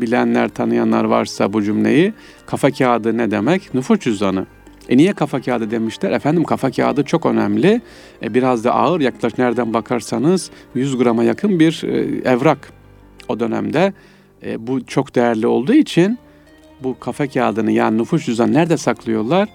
Bilenler, 0.00 0.48
tanıyanlar 0.48 1.04
varsa 1.04 1.52
bu 1.52 1.62
cümleyi. 1.62 2.12
Kafa 2.46 2.70
kağıdı 2.70 3.18
ne 3.18 3.30
demek? 3.30 3.74
Nüfus 3.74 4.00
cüzdanı. 4.00 4.46
E 4.90 4.96
niye 4.96 5.12
kafa 5.12 5.40
kağıdı 5.40 5.70
demişler? 5.70 6.10
Efendim 6.10 6.44
kafa 6.44 6.70
kağıdı 6.70 7.04
çok 7.04 7.26
önemli. 7.26 7.80
E 8.22 8.34
biraz 8.34 8.64
da 8.64 8.74
ağır 8.74 9.00
yaklaş 9.00 9.38
nereden 9.38 9.74
bakarsanız 9.74 10.50
100 10.74 10.98
grama 10.98 11.24
yakın 11.24 11.60
bir 11.60 11.82
e, 11.84 12.28
evrak 12.30 12.72
o 13.28 13.40
dönemde. 13.40 13.92
E, 14.44 14.66
bu 14.66 14.86
çok 14.86 15.14
değerli 15.14 15.46
olduğu 15.46 15.72
için 15.72 16.18
bu 16.82 16.98
kafa 17.00 17.26
kağıdını 17.26 17.72
yani 17.72 17.98
nüfus 17.98 18.26
cüzdanı 18.26 18.52
nerede 18.52 18.76
saklıyorlar? 18.76 19.48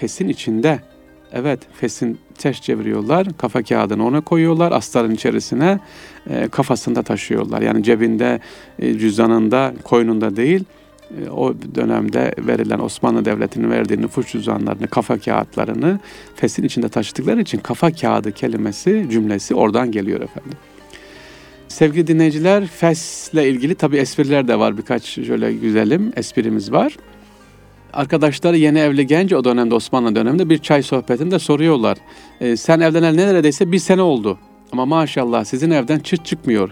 Fesin 0.00 0.28
içinde. 0.28 0.80
Evet, 1.32 1.60
fesin 1.72 2.18
ters 2.38 2.60
çeviriyorlar. 2.60 3.26
Kafa 3.38 3.62
kağıdını 3.62 4.06
ona 4.06 4.20
koyuyorlar. 4.20 4.72
Astarın 4.72 5.10
içerisine 5.10 5.80
e, 6.30 6.48
kafasında 6.48 7.02
taşıyorlar. 7.02 7.62
Yani 7.62 7.82
cebinde, 7.82 8.40
e, 8.78 8.98
cüzdanında, 8.98 9.72
koynunda 9.84 10.36
değil. 10.36 10.64
E, 11.18 11.30
o 11.30 11.54
dönemde 11.74 12.34
verilen 12.38 12.78
Osmanlı 12.78 13.24
Devleti'nin 13.24 13.70
verdiği 13.70 14.02
nüfus 14.02 14.32
cüzdanlarını, 14.32 14.88
kafa 14.88 15.18
kağıtlarını 15.18 16.00
fesin 16.34 16.62
içinde 16.62 16.88
taşıdıkları 16.88 17.40
için 17.40 17.58
kafa 17.58 17.92
kağıdı 17.92 18.32
kelimesi, 18.32 19.06
cümlesi 19.10 19.54
oradan 19.54 19.92
geliyor 19.92 20.20
efendim. 20.20 20.58
Sevgili 21.68 22.06
dinleyiciler, 22.06 22.66
fesle 22.66 23.48
ilgili 23.48 23.74
tabi 23.74 23.96
espriler 23.96 24.48
de 24.48 24.58
var. 24.58 24.78
Birkaç 24.78 25.04
şöyle 25.04 25.52
güzelim 25.52 26.12
esprimiz 26.16 26.72
var. 26.72 26.96
Arkadaşları 27.92 28.56
yeni 28.56 28.78
evli 28.78 29.06
genç 29.06 29.32
o 29.32 29.44
dönemde 29.44 29.74
Osmanlı 29.74 30.16
döneminde 30.16 30.50
bir 30.50 30.58
çay 30.58 30.82
sohbetinde 30.82 31.38
soruyorlar. 31.38 31.98
E, 32.40 32.56
sen 32.56 32.80
evlenel 32.80 33.14
ne 33.14 33.26
neredeyse 33.26 33.72
bir 33.72 33.78
sene 33.78 34.02
oldu. 34.02 34.38
Ama 34.72 34.86
maşallah 34.86 35.44
sizin 35.44 35.70
evden 35.70 35.98
çıt 35.98 36.24
çıkmıyor. 36.24 36.70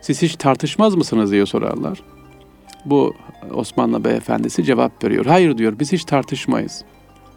Siz 0.00 0.22
hiç 0.22 0.36
tartışmaz 0.36 0.94
mısınız 0.94 1.32
diye 1.32 1.46
sorarlar. 1.46 2.02
Bu 2.84 3.14
Osmanlı 3.54 4.04
beyefendisi 4.04 4.64
cevap 4.64 5.04
veriyor. 5.04 5.26
Hayır 5.26 5.58
diyor 5.58 5.78
biz 5.78 5.92
hiç 5.92 6.04
tartışmayız. 6.04 6.84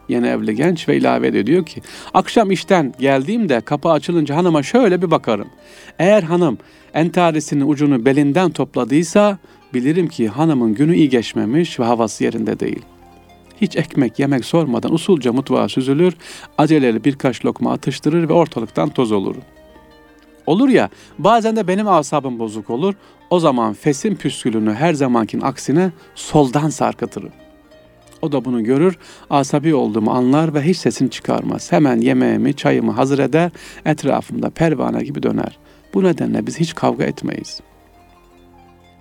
Yeni 0.09 0.27
evli 0.27 0.55
genç 0.55 0.89
ve 0.89 0.97
ilave 0.97 1.27
ediyor. 1.27 1.45
Diyor 1.45 1.65
ki 1.65 1.81
akşam 2.13 2.51
işten 2.51 2.93
geldiğimde 2.99 3.61
kapı 3.61 3.89
açılınca 3.89 4.35
hanıma 4.35 4.63
şöyle 4.63 5.01
bir 5.01 5.11
bakarım. 5.11 5.47
Eğer 5.99 6.23
hanım 6.23 6.57
entarisinin 6.93 7.67
ucunu 7.69 8.05
belinden 8.05 8.51
topladıysa 8.51 9.37
bilirim 9.73 10.07
ki 10.07 10.27
hanımın 10.27 10.73
günü 10.73 10.95
iyi 10.95 11.09
geçmemiş 11.09 11.79
ve 11.79 11.83
havası 11.83 12.23
yerinde 12.23 12.59
değil. 12.59 12.81
Hiç 13.61 13.75
ekmek 13.75 14.19
yemek 14.19 14.45
sormadan 14.45 14.93
usulca 14.93 15.33
mutfağa 15.33 15.69
süzülür, 15.69 16.13
aceleli 16.57 17.03
birkaç 17.03 17.45
lokma 17.45 17.71
atıştırır 17.73 18.29
ve 18.29 18.33
ortalıktan 18.33 18.89
toz 18.89 19.11
olur. 19.11 19.35
Olur 20.47 20.69
ya 20.69 20.89
bazen 21.19 21.55
de 21.55 21.67
benim 21.67 21.87
asabım 21.87 22.39
bozuk 22.39 22.69
olur. 22.69 22.93
O 23.29 23.39
zaman 23.39 23.73
fesin 23.73 24.15
püskülünü 24.15 24.73
her 24.73 24.93
zamankin 24.93 25.41
aksine 25.41 25.91
soldan 26.15 26.69
sarkıtırım. 26.69 27.31
O 28.21 28.31
da 28.31 28.45
bunu 28.45 28.63
görür, 28.63 28.97
asabi 29.29 29.75
olduğumu 29.75 30.11
anlar 30.11 30.53
ve 30.53 30.61
hiç 30.61 30.77
sesini 30.77 31.09
çıkarmaz. 31.09 31.71
Hemen 31.71 32.01
yemeğimi, 32.01 32.53
çayımı 32.53 32.91
hazır 32.91 33.19
eder, 33.19 33.51
etrafımda 33.85 34.49
pervane 34.49 35.03
gibi 35.03 35.23
döner. 35.23 35.57
Bu 35.93 36.03
nedenle 36.03 36.47
biz 36.47 36.59
hiç 36.59 36.75
kavga 36.75 37.03
etmeyiz. 37.03 37.59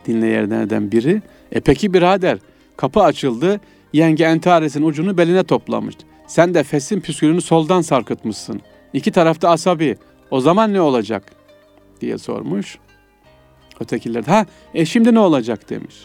Dinleyenlerden 0.06 0.92
biri, 0.92 1.22
e 1.52 1.60
peki 1.60 1.94
birader, 1.94 2.38
kapı 2.76 3.00
açıldı, 3.00 3.60
yenge 3.92 4.24
entaresinin 4.24 4.86
ucunu 4.86 5.18
beline 5.18 5.44
toplamış. 5.44 5.94
Sen 6.26 6.54
de 6.54 6.62
fesin 6.62 7.00
püskülünü 7.00 7.40
soldan 7.40 7.80
sarkıtmışsın. 7.80 8.60
İki 8.92 9.12
tarafta 9.12 9.48
asabi, 9.50 9.96
o 10.30 10.40
zaman 10.40 10.72
ne 10.72 10.80
olacak? 10.80 11.32
diye 12.00 12.18
sormuş. 12.18 12.78
Ötekiler 13.80 14.26
de 14.26 14.30
ha 14.30 14.46
e 14.74 14.86
şimdi 14.86 15.14
ne 15.14 15.18
olacak 15.18 15.70
demiş. 15.70 15.96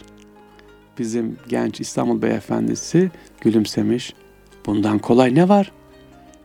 Bizim 0.98 1.38
genç 1.48 1.80
İstanbul 1.82 2.22
beyefendisi 2.22 3.12
gülümsemiş. 3.42 4.14
Bundan 4.66 5.00
kolay 5.00 5.36
ne 5.36 5.50
var? 5.50 5.72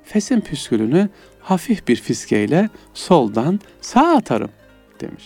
Fesin 0.05 0.41
püskülünü 0.41 1.09
hafif 1.41 1.89
bir 1.89 1.97
fiskeyle 1.97 2.69
soldan 2.95 3.61
sağa 3.81 4.17
atarım 4.17 4.51
demiş. 5.01 5.25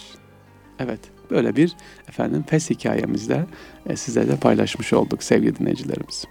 Evet 0.78 1.00
böyle 1.30 1.56
bir 1.56 1.76
efendim 2.08 2.44
fes 2.49 2.70
hikayemizde 2.70 3.46
e, 3.87 3.96
sizlerle 3.96 4.37
paylaşmış 4.37 4.92
olduk 4.92 5.23
sevgili 5.23 5.58
dinleyicilerimiz. 5.58 6.25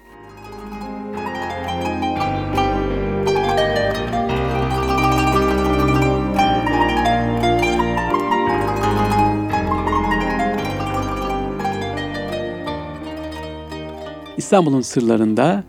İstanbul'un 14.43 14.81
sırlarında 14.81 15.63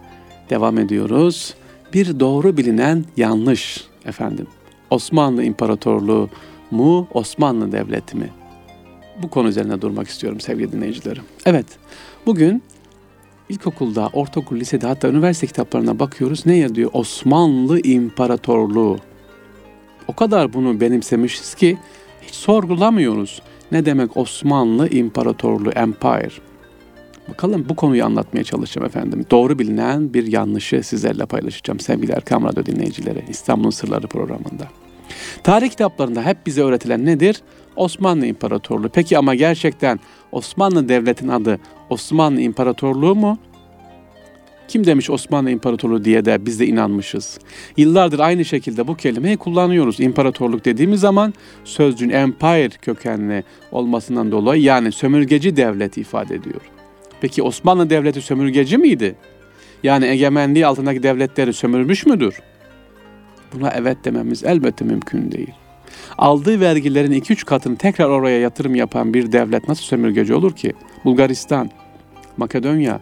devam 0.50 0.78
ediyoruz. 0.78 1.54
Bir 1.92 2.20
doğru 2.20 2.56
bilinen 2.56 3.04
yanlış 3.16 3.84
efendim. 4.04 4.46
Osmanlı 4.90 5.44
İmparatorluğu 5.44 6.28
mu, 6.70 7.08
Osmanlı 7.14 7.72
Devleti 7.72 8.16
mi? 8.16 8.30
Bu 9.22 9.30
konu 9.30 9.48
üzerine 9.48 9.80
durmak 9.80 10.08
istiyorum 10.08 10.40
sevgili 10.40 10.72
dinleyicilerim. 10.72 11.22
Evet, 11.46 11.66
bugün 12.26 12.62
ilkokulda, 13.48 14.10
ortaokul, 14.12 14.56
lisede 14.56 14.86
hatta 14.86 15.08
üniversite 15.08 15.46
kitaplarına 15.46 15.98
bakıyoruz. 15.98 16.46
Ne 16.46 16.56
yazıyor? 16.56 16.90
Osmanlı 16.92 17.80
İmparatorluğu. 17.80 18.98
O 20.08 20.12
kadar 20.12 20.52
bunu 20.52 20.80
benimsemişiz 20.80 21.54
ki 21.54 21.78
hiç 22.22 22.34
sorgulamıyoruz. 22.34 23.42
Ne 23.72 23.84
demek 23.84 24.16
Osmanlı 24.16 24.88
İmparatorluğu, 24.88 25.70
Empire? 25.70 26.53
Bakalım 27.28 27.66
bu 27.68 27.76
konuyu 27.76 28.04
anlatmaya 28.04 28.44
çalışacağım 28.44 28.86
efendim. 28.86 29.26
Doğru 29.30 29.58
bilinen 29.58 30.14
bir 30.14 30.26
yanlışı 30.26 30.82
sizlerle 30.82 31.26
paylaşacağım 31.26 31.80
sevgili 31.80 32.12
Erkam 32.12 32.44
Radyo 32.44 32.66
dinleyicileri 32.66 33.24
İstanbul'un 33.28 33.70
Sırları 33.70 34.06
programında. 34.06 34.68
Tarih 35.42 35.70
kitaplarında 35.70 36.22
hep 36.22 36.46
bize 36.46 36.62
öğretilen 36.62 37.06
nedir? 37.06 37.42
Osmanlı 37.76 38.26
İmparatorluğu. 38.26 38.88
Peki 38.88 39.18
ama 39.18 39.34
gerçekten 39.34 40.00
Osmanlı 40.32 40.88
Devleti'nin 40.88 41.30
adı 41.30 41.58
Osmanlı 41.90 42.40
İmparatorluğu 42.40 43.14
mu? 43.14 43.38
Kim 44.68 44.86
demiş 44.86 45.10
Osmanlı 45.10 45.50
İmparatorluğu 45.50 46.04
diye 46.04 46.24
de 46.24 46.46
biz 46.46 46.60
de 46.60 46.66
inanmışız. 46.66 47.38
Yıllardır 47.76 48.18
aynı 48.18 48.44
şekilde 48.44 48.88
bu 48.88 48.96
kelimeyi 48.96 49.36
kullanıyoruz. 49.36 50.00
İmparatorluk 50.00 50.64
dediğimiz 50.64 51.00
zaman 51.00 51.34
sözcüğün 51.64 52.10
empire 52.10 52.68
kökenli 52.68 53.44
olmasından 53.72 54.32
dolayı 54.32 54.62
yani 54.62 54.92
sömürgeci 54.92 55.56
devlet 55.56 55.98
ifade 55.98 56.34
ediyor. 56.34 56.73
Peki 57.24 57.42
Osmanlı 57.42 57.90
Devleti 57.90 58.20
sömürgeci 58.20 58.78
miydi? 58.78 59.14
Yani 59.82 60.06
egemenliği 60.06 60.66
altındaki 60.66 61.02
devletleri 61.02 61.52
sömürmüş 61.52 62.06
müdür? 62.06 62.40
Buna 63.54 63.70
evet 63.70 64.04
dememiz 64.04 64.44
elbette 64.44 64.84
mümkün 64.84 65.32
değil. 65.32 65.52
Aldığı 66.18 66.60
vergilerin 66.60 67.12
2-3 67.12 67.44
katını 67.44 67.76
tekrar 67.76 68.08
oraya 68.08 68.40
yatırım 68.40 68.74
yapan 68.74 69.14
bir 69.14 69.32
devlet 69.32 69.68
nasıl 69.68 69.84
sömürgeci 69.84 70.34
olur 70.34 70.52
ki? 70.52 70.72
Bulgaristan, 71.04 71.70
Makedonya, 72.36 73.00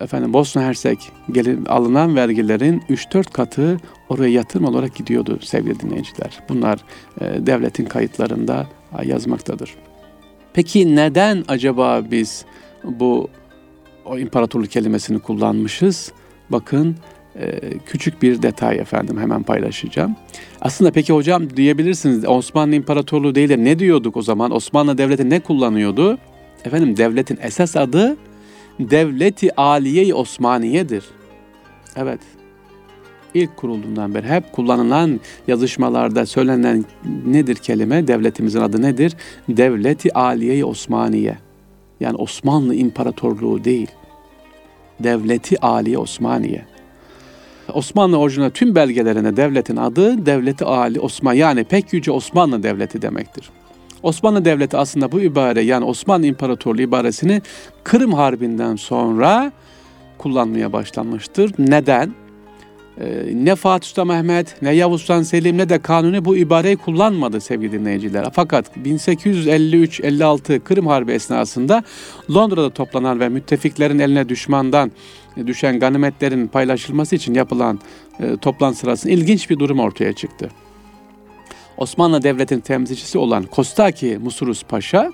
efendim 0.00 0.32
Bosna 0.32 0.62
Hersek 0.62 0.98
gelin, 1.32 1.64
alınan 1.64 2.16
vergilerin 2.16 2.82
3-4 2.90 3.32
katı 3.32 3.76
oraya 4.08 4.32
yatırım 4.32 4.64
olarak 4.64 4.94
gidiyordu 4.94 5.38
sevgili 5.42 5.80
dinleyiciler. 5.80 6.38
Bunlar 6.48 6.78
e, 7.20 7.46
devletin 7.46 7.84
kayıtlarında 7.84 8.66
yazmaktadır. 9.04 9.74
Peki 10.52 10.96
neden 10.96 11.44
acaba 11.48 12.02
biz 12.10 12.44
bu 12.84 13.30
o 14.04 14.18
imparatorluk 14.18 14.70
kelimesini 14.70 15.18
kullanmışız. 15.18 16.12
Bakın 16.50 16.96
e, 17.36 17.78
küçük 17.78 18.22
bir 18.22 18.42
detay 18.42 18.78
efendim 18.78 19.18
hemen 19.20 19.42
paylaşacağım. 19.42 20.16
Aslında 20.60 20.90
peki 20.90 21.12
hocam 21.12 21.56
diyebilirsiniz 21.56 22.28
Osmanlı 22.28 22.74
İmparatorluğu 22.74 23.34
değil 23.34 23.48
de 23.48 23.64
ne 23.64 23.78
diyorduk 23.78 24.16
o 24.16 24.22
zaman? 24.22 24.50
Osmanlı 24.50 24.98
Devleti 24.98 25.30
ne 25.30 25.40
kullanıyordu? 25.40 26.18
Efendim 26.64 26.96
devletin 26.96 27.38
esas 27.42 27.76
adı 27.76 28.16
Devleti 28.80 29.56
Aliye-i 29.56 30.14
Osmaniye'dir. 30.14 31.04
Evet. 31.96 32.20
İlk 33.34 33.56
kurulduğundan 33.56 34.14
beri 34.14 34.28
hep 34.28 34.52
kullanılan 34.52 35.20
yazışmalarda 35.48 36.26
söylenen 36.26 36.84
nedir 37.26 37.54
kelime? 37.56 38.08
Devletimizin 38.08 38.60
adı 38.60 38.82
nedir? 38.82 39.16
Devleti 39.48 40.14
Aliye-i 40.14 40.64
Osmaniye. 40.64 41.38
Yani 42.02 42.16
Osmanlı 42.16 42.74
İmparatorluğu 42.74 43.64
değil. 43.64 43.90
Devleti 45.00 45.60
Ali 45.60 45.98
Osmaniye. 45.98 46.64
Osmanlı 47.72 48.18
orijinal 48.18 48.50
tüm 48.50 48.74
belgelerine 48.74 49.36
devletin 49.36 49.76
adı 49.76 50.26
Devleti 50.26 50.64
Ali 50.64 51.00
Osman 51.00 51.32
yani 51.32 51.64
pek 51.64 51.92
yüce 51.92 52.10
Osmanlı 52.10 52.62
Devleti 52.62 53.02
demektir. 53.02 53.50
Osmanlı 54.02 54.44
Devleti 54.44 54.76
aslında 54.76 55.12
bu 55.12 55.20
ibare 55.20 55.62
yani 55.62 55.84
Osmanlı 55.84 56.26
İmparatorluğu 56.26 56.82
ibaresini 56.82 57.42
Kırım 57.84 58.12
Harbi'nden 58.12 58.76
sonra 58.76 59.52
kullanmaya 60.18 60.72
başlanmıştır. 60.72 61.52
Neden? 61.58 62.21
Ee, 63.00 63.04
ne 63.34 63.56
Fatih 63.56 63.88
Sultan 63.88 64.06
Mehmet, 64.06 64.62
ne 64.62 64.74
Yavuz 64.74 65.00
Sultan 65.00 65.22
Selim 65.22 65.58
ne 65.58 65.68
de 65.68 65.78
Kanuni 65.78 66.24
bu 66.24 66.36
ibareyi 66.36 66.76
kullanmadı 66.76 67.40
sevgili 67.40 67.72
dinleyiciler. 67.72 68.26
Fakat 68.32 68.76
1853-56 68.76 70.60
Kırım 70.60 70.86
Harbi 70.86 71.12
esnasında 71.12 71.82
Londra'da 72.34 72.70
toplanan 72.70 73.20
ve 73.20 73.28
müttefiklerin 73.28 73.98
eline 73.98 74.28
düşmandan 74.28 74.92
düşen 75.46 75.78
ganimetlerin 75.78 76.46
paylaşılması 76.46 77.16
için 77.16 77.34
yapılan 77.34 77.80
e, 78.20 78.36
toplantı 78.36 78.78
sırasında 78.78 79.12
ilginç 79.12 79.50
bir 79.50 79.58
durum 79.58 79.80
ortaya 79.80 80.12
çıktı. 80.12 80.48
Osmanlı 81.76 82.22
Devleti'nin 82.22 82.60
temsilcisi 82.60 83.18
olan 83.18 83.42
Kostaki 83.42 84.18
Musurus 84.22 84.62
Paşa 84.62 85.12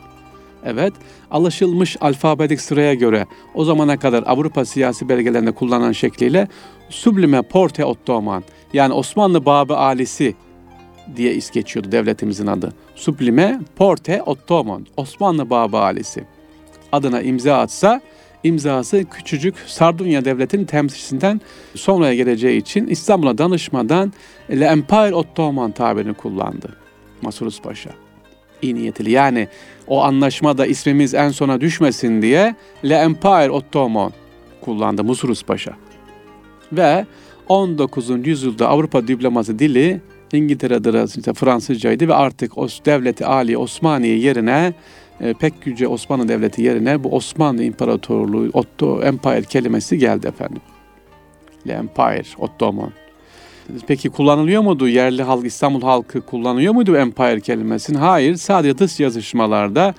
Evet, 0.70 0.92
alışılmış 1.30 1.96
alfabetik 2.00 2.60
sıraya 2.60 2.94
göre 2.94 3.26
o 3.54 3.64
zamana 3.64 3.96
kadar 3.96 4.24
Avrupa 4.26 4.64
siyasi 4.64 5.08
belgelerinde 5.08 5.52
kullanılan 5.52 5.92
şekliyle 5.92 6.48
Sublime 6.88 7.42
Porte 7.42 7.84
Ottoman 7.84 8.44
yani 8.72 8.92
Osmanlı 8.92 9.46
Babı 9.46 9.76
Alisi 9.76 10.34
diye 11.16 11.34
is 11.34 11.50
geçiyordu 11.50 11.92
devletimizin 11.92 12.46
adı. 12.46 12.72
Sublime 12.94 13.60
Porte 13.76 14.22
Ottoman, 14.22 14.86
Osmanlı 14.96 15.50
Babı 15.50 15.78
Alisi. 15.78 16.24
Adına 16.92 17.22
imza 17.22 17.58
atsa 17.58 18.00
imzası 18.44 19.04
küçücük 19.04 19.54
Sardunya 19.66 20.24
Devleti'nin 20.24 20.64
temsilcisinden 20.64 21.40
sonraya 21.74 22.14
geleceği 22.14 22.60
için 22.60 22.86
İstanbul'a 22.86 23.38
danışmadan 23.38 24.12
Le 24.50 24.64
Empire 24.64 25.14
Ottoman 25.14 25.72
tabirini 25.72 26.14
kullandı. 26.14 26.76
Masurus 27.22 27.60
Paşa 27.60 28.07
iyi 28.62 28.74
niyetli. 28.74 29.10
Yani 29.10 29.48
o 29.86 30.02
anlaşmada 30.02 30.66
ismimiz 30.66 31.14
en 31.14 31.28
sona 31.28 31.60
düşmesin 31.60 32.22
diye 32.22 32.54
Le 32.84 32.94
Empire 32.94 33.50
Ottoman 33.50 34.12
kullandı 34.60 35.04
Musurus 35.04 35.42
Paşa. 35.42 35.72
Ve 36.72 37.06
19. 37.48 38.26
yüzyılda 38.26 38.68
Avrupa 38.68 39.08
diplomasi 39.08 39.58
dili 39.58 40.00
İngiltere'de 40.32 41.04
işte 41.18 41.34
Fransızcaydı 41.34 42.08
ve 42.08 42.14
artık 42.14 42.58
o 42.58 42.66
devleti 42.66 43.26
Ali 43.26 43.58
Osmaniye 43.58 44.18
yerine 44.18 44.72
e, 45.20 45.34
pek 45.34 45.54
yüce 45.64 45.88
Osmanlı 45.88 46.28
Devleti 46.28 46.62
yerine 46.62 47.04
bu 47.04 47.16
Osmanlı 47.16 47.62
İmparatorluğu 47.62 48.50
Otto 48.52 49.02
Empire 49.02 49.42
kelimesi 49.42 49.98
geldi 49.98 50.26
efendim. 50.26 50.60
Le 51.66 51.72
Empire, 51.72 52.28
Ottoman. 52.38 52.92
Peki 53.86 54.10
kullanılıyor 54.10 54.62
muydu 54.62 54.88
yerli 54.88 55.22
halk, 55.22 55.46
İstanbul 55.46 55.82
halkı 55.82 56.20
kullanıyor 56.20 56.74
muydu 56.74 56.96
empire 56.96 57.40
kelimesini? 57.40 57.98
Hayır, 57.98 58.34
sadece 58.36 58.78
dış 58.78 59.00
yazışmalarda 59.00 59.94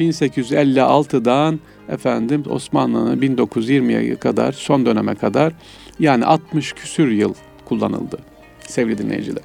1856'dan 0.00 1.60
efendim 1.88 2.42
Osmanlı'nın 2.50 3.20
1920'ye 3.20 4.16
kadar 4.16 4.52
son 4.52 4.86
döneme 4.86 5.14
kadar 5.14 5.52
yani 5.98 6.24
60 6.24 6.72
küsür 6.72 7.10
yıl 7.10 7.34
kullanıldı 7.64 8.18
sevgili 8.60 8.98
dinleyiciler. 8.98 9.44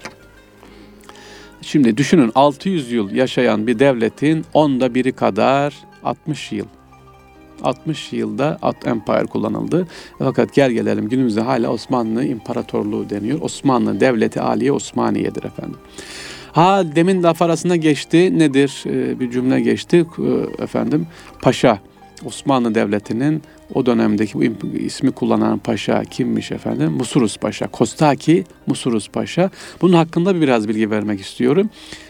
Şimdi 1.62 1.98
düşünün 1.98 2.32
600 2.36 2.92
yıl 2.92 3.12
yaşayan 3.12 3.68
bir 3.68 3.80
devletin 3.80 4.46
onda 4.54 4.96
biri 4.96 5.12
kadar 5.12 5.74
60 6.04 6.52
yıl 6.52 6.65
60 7.63 8.13
yılda 8.13 8.58
At 8.62 8.88
Empire 8.88 9.26
kullanıldı. 9.26 9.88
Fakat 10.19 10.54
gel 10.54 10.72
gelelim 10.72 11.10
günümüzde 11.10 11.41
hala 11.41 11.69
Osmanlı 11.72 12.26
İmparatorluğu 12.26 13.10
deniyor. 13.10 13.41
Osmanlı 13.41 14.00
Devleti 14.00 14.41
Aliye 14.41 14.72
Osmaniye'dir 14.72 15.43
efendim. 15.43 15.78
Ha 16.52 16.84
demin 16.95 17.24
laf 17.24 17.41
arasında 17.41 17.76
geçti 17.76 18.39
nedir 18.39 18.84
ee, 18.86 19.19
bir 19.19 19.32
cümle 19.32 19.62
geçti 19.62 20.06
ee, 20.19 20.63
efendim 20.63 21.08
paşa 21.41 21.80
Osmanlı 22.26 22.76
Devleti'nin 22.76 23.41
o 23.74 23.86
dönemdeki 23.86 24.34
bu 24.62 24.67
ismi 24.78 25.12
kullanan 25.12 25.58
paşa 25.58 26.04
kimmiş 26.04 26.52
efendim? 26.52 26.91
Musurus 26.91 27.38
Paşa. 27.38 27.67
Kostaki 27.67 28.43
Musurus 28.67 29.10
Paşa. 29.10 29.50
Bunun 29.82 29.93
hakkında 29.93 30.41
biraz 30.41 30.67
bilgi 30.67 30.91
vermek 30.91 31.22
istiyorum. 31.22 31.69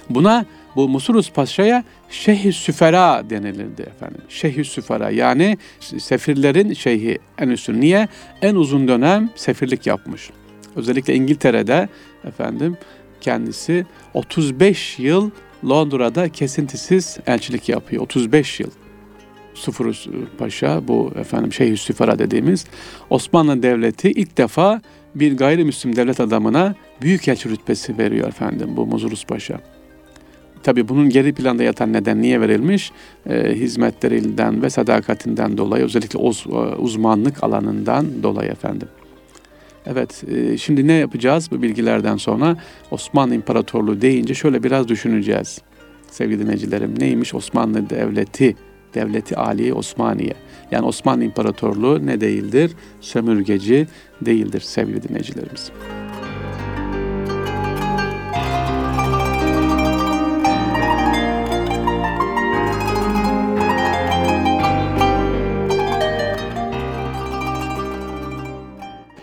Buna 0.09 0.45
bu 0.75 0.89
Musurus 0.89 1.31
Paşa'ya 1.31 1.83
Şeyh-i 2.09 2.53
Süfera 2.53 3.23
denilirdi 3.29 3.81
efendim. 3.81 4.21
Şeyh-i 4.29 4.65
Süfera 4.65 5.09
yani 5.09 5.57
sefirlerin 5.79 6.73
şeyhi 6.73 7.19
en 7.37 7.49
üstün. 7.49 7.81
Niye? 7.81 8.07
En 8.41 8.55
uzun 8.55 8.87
dönem 8.87 9.29
sefirlik 9.35 9.87
yapmış. 9.87 10.29
Özellikle 10.75 11.15
İngiltere'de 11.15 11.89
efendim 12.23 12.77
kendisi 13.21 13.85
35 14.13 14.99
yıl 14.99 15.31
Londra'da 15.69 16.29
kesintisiz 16.29 17.17
elçilik 17.27 17.69
yapıyor. 17.69 18.03
35 18.03 18.59
yıl. 18.59 18.71
Sufurus 19.53 20.07
Paşa 20.37 20.87
bu 20.87 21.11
efendim 21.15 21.53
Şeyh 21.53 21.77
Süfara 21.77 22.19
dediğimiz 22.19 22.65
Osmanlı 23.09 23.63
Devleti 23.63 24.11
ilk 24.11 24.37
defa 24.37 24.81
bir 25.15 25.37
gayrimüslim 25.37 25.95
devlet 25.95 26.19
adamına 26.19 26.75
büyükelçi 27.01 27.49
rütbesi 27.49 27.97
veriyor 27.97 28.27
efendim 28.27 28.69
bu 28.77 28.85
Muzurus 28.85 29.25
Paşa. 29.25 29.59
Tabi 30.63 30.87
bunun 30.87 31.09
geri 31.09 31.33
planda 31.33 31.63
yatan 31.63 31.93
neden 31.93 32.21
niye 32.21 32.41
verilmiş? 32.41 32.91
E, 33.29 33.55
hizmetlerinden 33.55 34.61
ve 34.61 34.69
sadakatinden 34.69 35.57
dolayı 35.57 35.83
özellikle 35.83 36.19
uz, 36.19 36.45
e, 36.47 36.51
uzmanlık 36.55 37.43
alanından 37.43 38.23
dolayı 38.23 38.51
efendim. 38.51 38.87
Evet, 39.85 40.23
e, 40.31 40.57
şimdi 40.57 40.87
ne 40.87 40.93
yapacağız 40.93 41.51
bu 41.51 41.61
bilgilerden 41.61 42.17
sonra? 42.17 42.57
Osmanlı 42.91 43.35
İmparatorluğu 43.35 44.01
deyince 44.01 44.33
şöyle 44.33 44.63
biraz 44.63 44.87
düşüneceğiz. 44.87 45.61
Sevgili 46.11 46.39
dinleyicilerim, 46.39 46.99
neymiş 46.99 47.35
Osmanlı 47.35 47.89
Devleti? 47.89 48.55
Devleti 48.95 49.35
Ali 49.35 49.73
Osmaniye. 49.73 50.33
Yani 50.71 50.85
Osmanlı 50.85 51.23
İmparatorluğu 51.23 52.05
ne 52.05 52.21
değildir? 52.21 52.71
Sömürgeci 53.01 53.87
değildir 54.21 54.61
sevgili 54.61 55.03
dinleyicilerimiz. 55.03 55.71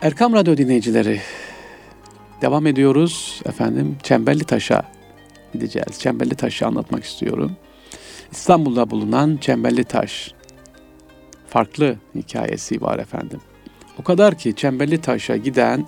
Erkam 0.06 0.32
Radyo 0.32 0.56
dinleyicileri, 0.56 1.20
devam 2.42 2.66
ediyoruz 2.66 3.42
efendim. 3.46 3.96
Çemberli 4.02 4.44
Taş'a 4.44 4.82
gideceğiz. 5.52 6.00
Çemberli 6.00 6.34
Taş'ı 6.34 6.66
anlatmak 6.66 7.04
istiyorum. 7.04 7.52
İstanbul'da 8.32 8.90
bulunan 8.90 9.36
Çemberli 9.40 9.84
Taş 9.84 10.34
farklı 11.48 11.96
hikayesi 12.14 12.82
var 12.82 12.98
efendim. 12.98 13.40
O 13.98 14.02
kadar 14.02 14.38
ki 14.38 14.54
Çemberli 14.56 15.00
Taş'a 15.00 15.36
giden 15.36 15.86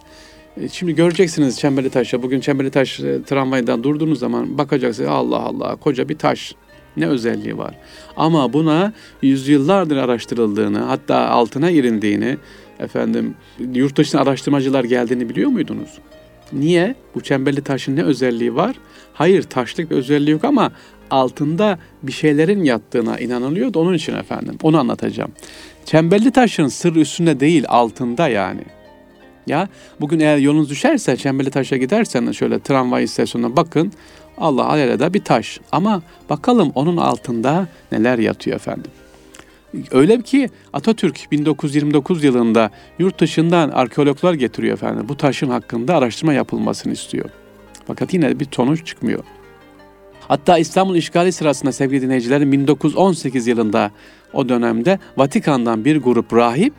e, 0.57 0.68
Şimdi 0.68 0.94
göreceksiniz 0.94 1.59
Çemberli 1.59 1.90
Taş'a. 1.90 2.22
Bugün 2.22 2.40
Çemberli 2.40 2.70
Taş 2.70 3.00
e, 3.00 3.22
tramvaydan 3.22 3.85
durduğunuz 3.85 4.18
zaman 4.18 4.59
bakacaksınız 4.59 5.11
Allah 5.11 5.40
Allah 5.40 5.76
koca 5.76 6.09
bir 6.09 6.18
taş. 6.18 6.54
Ne 6.96 7.07
özelliği 7.07 7.59
var. 7.59 7.74
Ama 8.16 8.52
buna 8.52 8.92
yüzyıllardır 9.22 9.96
araştırıldığını 9.96 10.78
hatta 10.78 11.16
altına 11.16 11.70
irindiğini 11.70 12.37
efendim 12.79 13.35
yurt 13.75 13.97
dışına 13.97 14.21
araştırmacılar 14.21 14.85
geldiğini 14.85 15.29
biliyor 15.29 15.51
muydunuz? 15.51 15.99
Niye? 16.53 16.95
Bu 17.14 17.21
çemberli 17.21 17.62
taşın 17.62 17.97
ne 17.97 18.03
özelliği 18.03 18.55
var? 18.55 18.77
Hayır 19.12 19.43
taşlık 19.43 19.91
bir 19.91 19.97
özelliği 19.97 20.31
yok 20.31 20.45
ama 20.45 20.73
altında 21.11 21.79
bir 22.03 22.12
şeylerin 22.12 22.64
yattığına 22.64 23.19
inanılıyor 23.19 23.75
da 23.75 23.79
onun 23.79 23.95
için 23.95 24.14
efendim. 24.14 24.59
Onu 24.62 24.79
anlatacağım. 24.79 25.33
Çemberli 25.85 26.31
taşın 26.31 26.69
sır 26.69 26.97
üstünde 26.97 27.41
değil 27.41 27.64
altında 27.69 28.29
yani. 28.29 28.62
Ya 29.47 29.69
bugün 30.01 30.21
eğer 30.21 30.37
yolunuz 30.37 30.71
düşerse 30.71 31.17
Çemberli 31.17 31.51
Taş'a 31.51 31.77
gidersen 31.77 32.33
şöyle 32.33 32.61
tramvay 32.61 33.05
istasyonuna 33.05 33.57
bakın. 33.57 33.93
Allah 34.38 34.69
alelade 34.69 35.14
bir 35.14 35.25
taş. 35.25 35.61
Ama 35.73 36.03
bakalım 36.31 36.73
onun 36.75 36.97
altında 36.97 37.67
neler 37.93 38.19
yatıyor 38.19 38.57
efendim. 38.57 38.91
Öyle 39.90 40.22
ki 40.22 40.48
Atatürk 40.72 41.33
1929 41.33 42.24
yılında 42.24 42.70
yurt 42.98 43.20
dışından 43.20 43.70
arkeologlar 43.70 44.35
getiriyor 44.35 44.72
efendim. 44.72 45.07
Bu 45.09 45.16
taşın 45.16 45.50
hakkında 45.50 45.96
araştırma 45.96 46.33
yapılmasını 46.33 46.92
istiyor. 46.92 47.31
Fakat 47.87 48.14
yine 48.14 48.40
bir 48.40 48.46
sonuç 48.52 48.87
çıkmıyor. 48.87 49.24
Hatta 50.28 50.59
İstanbul 50.59 50.96
işgali 50.96 51.33
sırasında 51.33 51.72
sevgili 51.72 52.02
dinleyicilerim 52.02 52.52
1918 52.52 53.46
yılında 53.46 53.90
o 54.33 54.48
dönemde 54.48 54.98
Vatikan'dan 55.16 55.85
bir 55.85 55.96
grup 55.96 56.33
rahip 56.33 56.74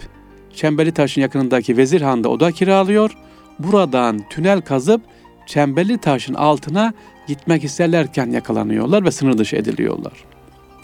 Çemberli 0.54 0.92
Taş'ın 0.92 1.22
yakınındaki 1.22 1.78
Vezirhan'da 1.78 2.30
oda 2.30 2.52
kiralıyor. 2.52 3.18
Buradan 3.60 4.20
tünel 4.30 4.62
kazıp 4.62 5.02
Çemberli 5.46 5.98
Taş'ın 5.98 6.34
altına 6.34 6.94
gitmek 7.28 7.64
isterlerken 7.64 8.32
yakalanıyorlar 8.32 9.06
ve 9.06 9.12
sınır 9.12 9.38
dışı 9.38 9.56
ediliyorlar. 9.56 10.14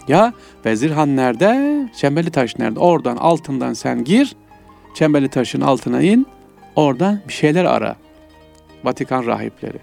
Ya 0.08 0.32
Vezirhan 0.66 1.16
nerede? 1.16 1.88
Çemberli 1.96 2.30
Taş 2.30 2.58
nerede? 2.58 2.78
Oradan 2.78 3.16
altından 3.16 3.72
sen 3.72 4.04
gir. 4.04 4.36
Çemberli 4.94 5.28
Taş'ın 5.28 5.60
altına 5.60 6.02
in. 6.02 6.26
Oradan 6.76 7.20
bir 7.28 7.32
şeyler 7.32 7.64
ara. 7.64 7.96
Vatikan 8.84 9.26
rahipleri. 9.26 9.78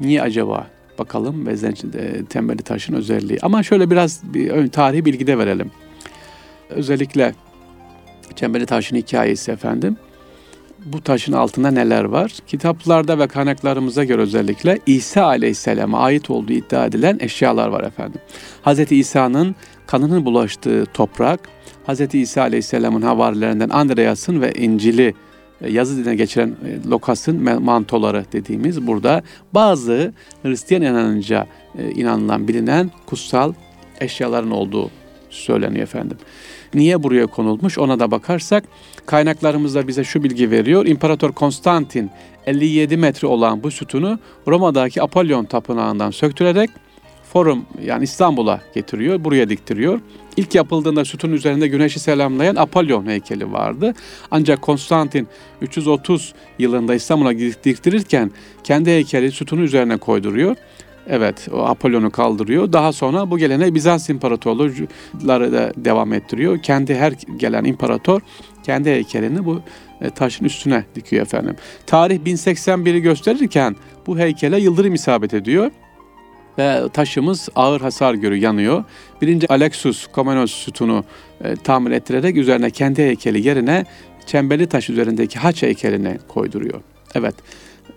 Niye 0.00 0.22
acaba? 0.22 0.66
Bakalım 0.98 1.46
Tembeli 2.30 2.62
Taş'ın 2.62 2.94
özelliği. 2.94 3.38
Ama 3.42 3.62
şöyle 3.62 3.90
biraz 3.90 4.22
bir 4.34 4.68
tarihi 4.68 5.04
bilgi 5.04 5.26
de 5.26 5.38
verelim. 5.38 5.70
Özellikle 6.70 7.34
Çembeli 8.36 8.66
Taş'ın 8.66 8.96
hikayesi 8.96 9.52
efendim. 9.52 9.96
Bu 10.84 11.00
taşın 11.00 11.32
altında 11.32 11.70
neler 11.70 12.04
var? 12.04 12.32
Kitaplarda 12.46 13.18
ve 13.18 13.26
kaynaklarımıza 13.26 14.04
göre 14.04 14.22
özellikle 14.22 14.78
İsa 14.86 15.24
Aleyhisselam'a 15.24 15.98
ait 15.98 16.30
olduğu 16.30 16.52
iddia 16.52 16.86
edilen 16.86 17.18
eşyalar 17.20 17.68
var 17.68 17.84
efendim. 17.84 18.20
Hz. 18.66 18.92
İsa'nın 18.92 19.54
kanının 19.86 20.24
bulaştığı 20.24 20.86
toprak, 20.94 21.40
Hz. 21.88 22.14
İsa 22.14 22.42
Aleyhisselam'ın 22.42 23.02
havarilerinden 23.02 23.68
Andreas'ın 23.68 24.40
ve 24.40 24.52
İncil'i 24.52 25.14
e, 25.60 25.72
yazı 25.72 25.96
diline 25.96 26.14
geçiren 26.14 26.48
e, 26.48 26.88
Lokas'ın 26.88 27.62
mantoları 27.62 28.24
dediğimiz 28.32 28.86
burada 28.86 29.22
bazı 29.54 30.12
Hristiyan 30.42 30.82
inanınca 30.82 31.46
e, 31.78 31.90
inanılan 31.90 32.48
bilinen 32.48 32.90
kutsal 33.06 33.52
eşyaların 34.00 34.50
olduğu 34.50 34.90
söyleniyor 35.30 35.82
efendim. 35.82 36.16
Niye 36.74 37.02
buraya 37.02 37.26
konulmuş 37.26 37.78
ona 37.78 38.00
da 38.00 38.10
bakarsak 38.10 38.64
kaynaklarımızda 39.08 39.88
bize 39.88 40.04
şu 40.04 40.24
bilgi 40.24 40.50
veriyor. 40.50 40.86
İmparator 40.86 41.32
Konstantin 41.32 42.10
57 42.46 42.96
metre 42.96 43.28
olan 43.28 43.62
bu 43.62 43.70
sütunu 43.70 44.18
Roma'daki 44.46 45.02
Apollon 45.02 45.44
tapınağından 45.44 46.10
söktürerek 46.10 46.70
Forum 47.32 47.66
yani 47.84 48.04
İstanbul'a 48.04 48.60
getiriyor, 48.74 49.24
buraya 49.24 49.48
diktiriyor. 49.48 50.00
İlk 50.36 50.54
yapıldığında 50.54 51.04
sütun 51.04 51.32
üzerinde 51.32 51.68
güneşi 51.68 52.00
selamlayan 52.00 52.56
Apollon 52.56 53.06
heykeli 53.06 53.52
vardı. 53.52 53.94
Ancak 54.30 54.62
Konstantin 54.62 55.28
330 55.60 56.34
yılında 56.58 56.94
İstanbul'a 56.94 57.38
diktirirken 57.64 58.30
kendi 58.64 58.90
heykeli 58.90 59.32
sütunun 59.32 59.62
üzerine 59.62 59.96
koyduruyor. 59.96 60.56
Evet, 61.08 61.48
o 61.52 61.58
Apollon'u 61.58 62.10
kaldırıyor. 62.10 62.72
Daha 62.72 62.92
sonra 62.92 63.30
bu 63.30 63.38
gelene 63.38 63.74
Bizans 63.74 64.10
imparatorları 64.10 65.52
da 65.52 65.72
devam 65.76 66.12
ettiriyor. 66.12 66.62
Kendi 66.62 66.94
her 66.94 67.12
gelen 67.36 67.64
imparator 67.64 68.20
kendi 68.62 68.90
heykelini 68.90 69.44
bu 69.44 69.60
e, 70.00 70.10
taşın 70.10 70.44
üstüne 70.44 70.84
dikiyor 70.94 71.22
efendim. 71.22 71.56
Tarih 71.86 72.18
1081'i 72.18 73.00
gösterirken 73.00 73.76
bu 74.06 74.18
heykele 74.18 74.60
yıldırım 74.60 74.94
isabet 74.94 75.34
ediyor 75.34 75.70
ve 76.58 76.88
taşımız 76.92 77.48
ağır 77.56 77.80
hasar 77.80 78.14
görüyor, 78.14 78.42
yanıyor. 78.42 78.84
Birinci 79.22 79.48
Alexus 79.48 80.06
Komnenos 80.06 80.52
sütunu 80.52 81.04
e, 81.44 81.56
tamir 81.56 81.90
ettirerek 81.90 82.36
üzerine 82.36 82.70
kendi 82.70 83.02
heykeli 83.02 83.46
yerine 83.46 83.84
çemberli 84.26 84.66
taş 84.66 84.90
üzerindeki 84.90 85.38
haç 85.38 85.62
heykelini 85.62 86.18
koyduruyor. 86.28 86.80
Evet, 87.14 87.34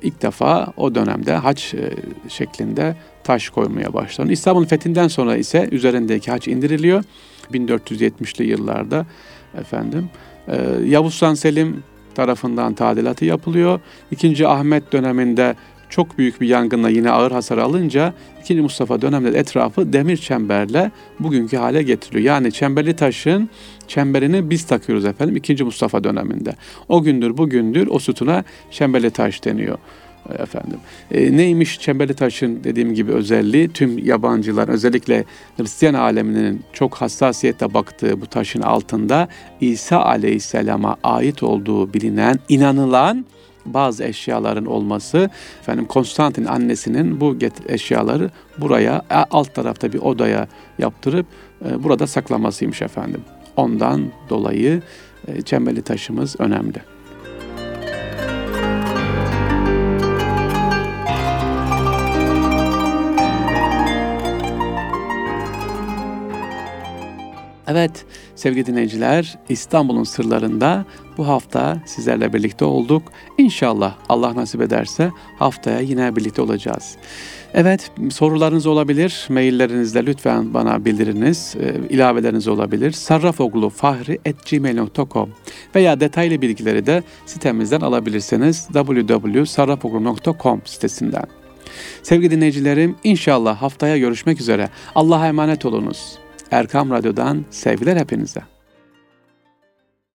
ilk 0.01 0.21
defa 0.21 0.73
o 0.77 0.95
dönemde 0.95 1.33
haç 1.33 1.73
e, 1.73 1.93
şeklinde 2.27 2.95
taş 3.23 3.49
koymaya 3.49 3.93
başlanıyor. 3.93 4.33
İstanbul'un 4.33 4.65
fethinden 4.65 5.07
sonra 5.07 5.37
ise 5.37 5.69
üzerindeki 5.71 6.31
haç 6.31 6.47
indiriliyor. 6.47 7.03
1470'li 7.53 8.45
yıllarda 8.45 9.05
efendim. 9.59 10.09
E, 10.47 10.57
Yavuz 10.85 11.13
Sultan 11.13 11.33
Selim 11.33 11.83
tarafından 12.15 12.73
tadilatı 12.73 13.25
yapılıyor. 13.25 13.79
İkinci 14.11 14.47
Ahmet 14.47 14.91
döneminde 14.93 15.55
çok 15.89 16.17
büyük 16.17 16.41
bir 16.41 16.47
yangınla 16.47 16.89
yine 16.89 17.11
ağır 17.11 17.31
hasar 17.31 17.57
alınca 17.57 18.13
2. 18.41 18.55
Mustafa 18.61 19.01
döneminde 19.01 19.37
etrafı 19.37 19.93
demir 19.93 20.17
çemberle 20.17 20.91
bugünkü 21.19 21.57
hale 21.57 21.83
getiriliyor. 21.83 22.25
Yani 22.25 22.51
çemberli 22.51 22.95
taşın 22.95 23.49
çemberini 23.91 24.49
biz 24.49 24.63
takıyoruz 24.65 25.05
efendim 25.05 25.35
2. 25.35 25.63
Mustafa 25.63 26.03
döneminde. 26.03 26.55
O 26.89 27.03
gündür 27.03 27.37
bugündür 27.37 27.87
o 27.87 27.99
sütuna 27.99 28.43
çemberli 28.71 29.11
taş 29.11 29.43
deniyor 29.43 29.77
efendim. 30.39 30.79
E, 31.11 31.37
neymiş 31.37 31.79
çemberli 31.79 32.13
taşın 32.13 32.63
dediğim 32.63 32.93
gibi 32.93 33.11
özelliği 33.11 33.69
tüm 33.69 33.97
yabancılar 33.97 34.67
özellikle 34.67 35.25
Hristiyan 35.57 35.93
aleminin 35.93 36.63
çok 36.73 36.95
hassasiyetle 36.95 37.73
baktığı 37.73 38.21
bu 38.21 38.25
taşın 38.25 38.61
altında 38.61 39.27
İsa 39.61 40.03
Aleyhisselam'a 40.03 40.95
ait 41.03 41.43
olduğu 41.43 41.93
bilinen, 41.93 42.39
inanılan 42.49 43.25
bazı 43.65 44.03
eşyaların 44.03 44.65
olması 44.65 45.29
efendim 45.61 45.85
Konstantin 45.85 46.45
annesinin 46.45 47.21
bu 47.21 47.37
eşyaları 47.67 48.29
buraya 48.57 49.01
alt 49.09 49.55
tarafta 49.55 49.93
bir 49.93 49.99
odaya 49.99 50.47
yaptırıp 50.79 51.25
e, 51.65 51.83
burada 51.83 52.07
saklamasıymış 52.07 52.81
efendim. 52.81 53.21
Ondan 53.55 54.11
dolayı 54.29 54.81
e, 55.27 55.41
çemberli 55.41 55.81
taşımız 55.81 56.35
önemli. 56.39 56.77
Evet 67.71 68.05
sevgili 68.35 68.65
dinleyiciler 68.65 69.37
İstanbul'un 69.49 70.03
sırlarında 70.03 70.85
bu 71.17 71.27
hafta 71.27 71.81
sizlerle 71.85 72.33
birlikte 72.33 72.65
olduk. 72.65 73.03
İnşallah 73.37 73.95
Allah 74.09 74.35
nasip 74.35 74.61
ederse 74.61 75.11
haftaya 75.39 75.79
yine 75.79 76.15
birlikte 76.15 76.41
olacağız. 76.41 76.95
Evet 77.53 77.91
sorularınız 78.09 78.65
olabilir. 78.65 79.27
Maillerinizle 79.29 80.05
lütfen 80.05 80.53
bana 80.53 80.85
bildiriniz. 80.85 81.55
E, 81.59 81.75
ilaveleriniz 81.89 82.47
olabilir. 82.47 82.91
sarrafoglufahri.gmail.com 82.91 85.29
veya 85.75 85.99
detaylı 85.99 86.41
bilgileri 86.41 86.85
de 86.85 87.03
sitemizden 87.25 87.81
alabilirsiniz. 87.81 88.67
www.sarrafoglu.com 88.73 90.61
sitesinden. 90.65 91.25
Sevgili 92.03 92.31
dinleyicilerim 92.31 92.95
inşallah 93.03 93.61
haftaya 93.61 93.97
görüşmek 93.97 94.41
üzere. 94.41 94.69
Allah'a 94.95 95.27
emanet 95.27 95.65
olunuz. 95.65 96.20
Erkam 96.51 96.91
Radyo'dan 96.91 97.45
sevgiler 97.49 97.97
hepinize. 97.97 98.41